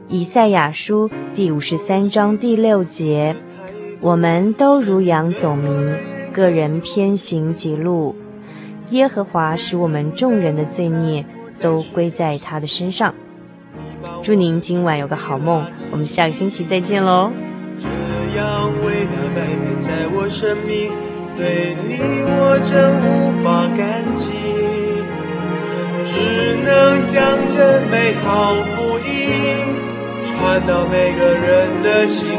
[0.08, 3.34] 以赛亚书第五十三章第六节
[4.02, 5.70] ：“我们都如羊走迷，
[6.34, 8.14] 个人偏行己路。”
[8.90, 11.24] 耶和华使我们众人的罪孽
[11.60, 13.14] 都归在他的身上。
[14.22, 17.30] 祝您今晚有个好梦，我们下个星期再见喽。
[17.80, 17.88] 这
[18.36, 20.92] 样伟大改变在我生命，
[21.36, 24.30] 对你我真无法感激，
[26.06, 27.16] 只能将
[27.48, 29.74] 这美好福音
[30.24, 32.38] 传到每个人的心里。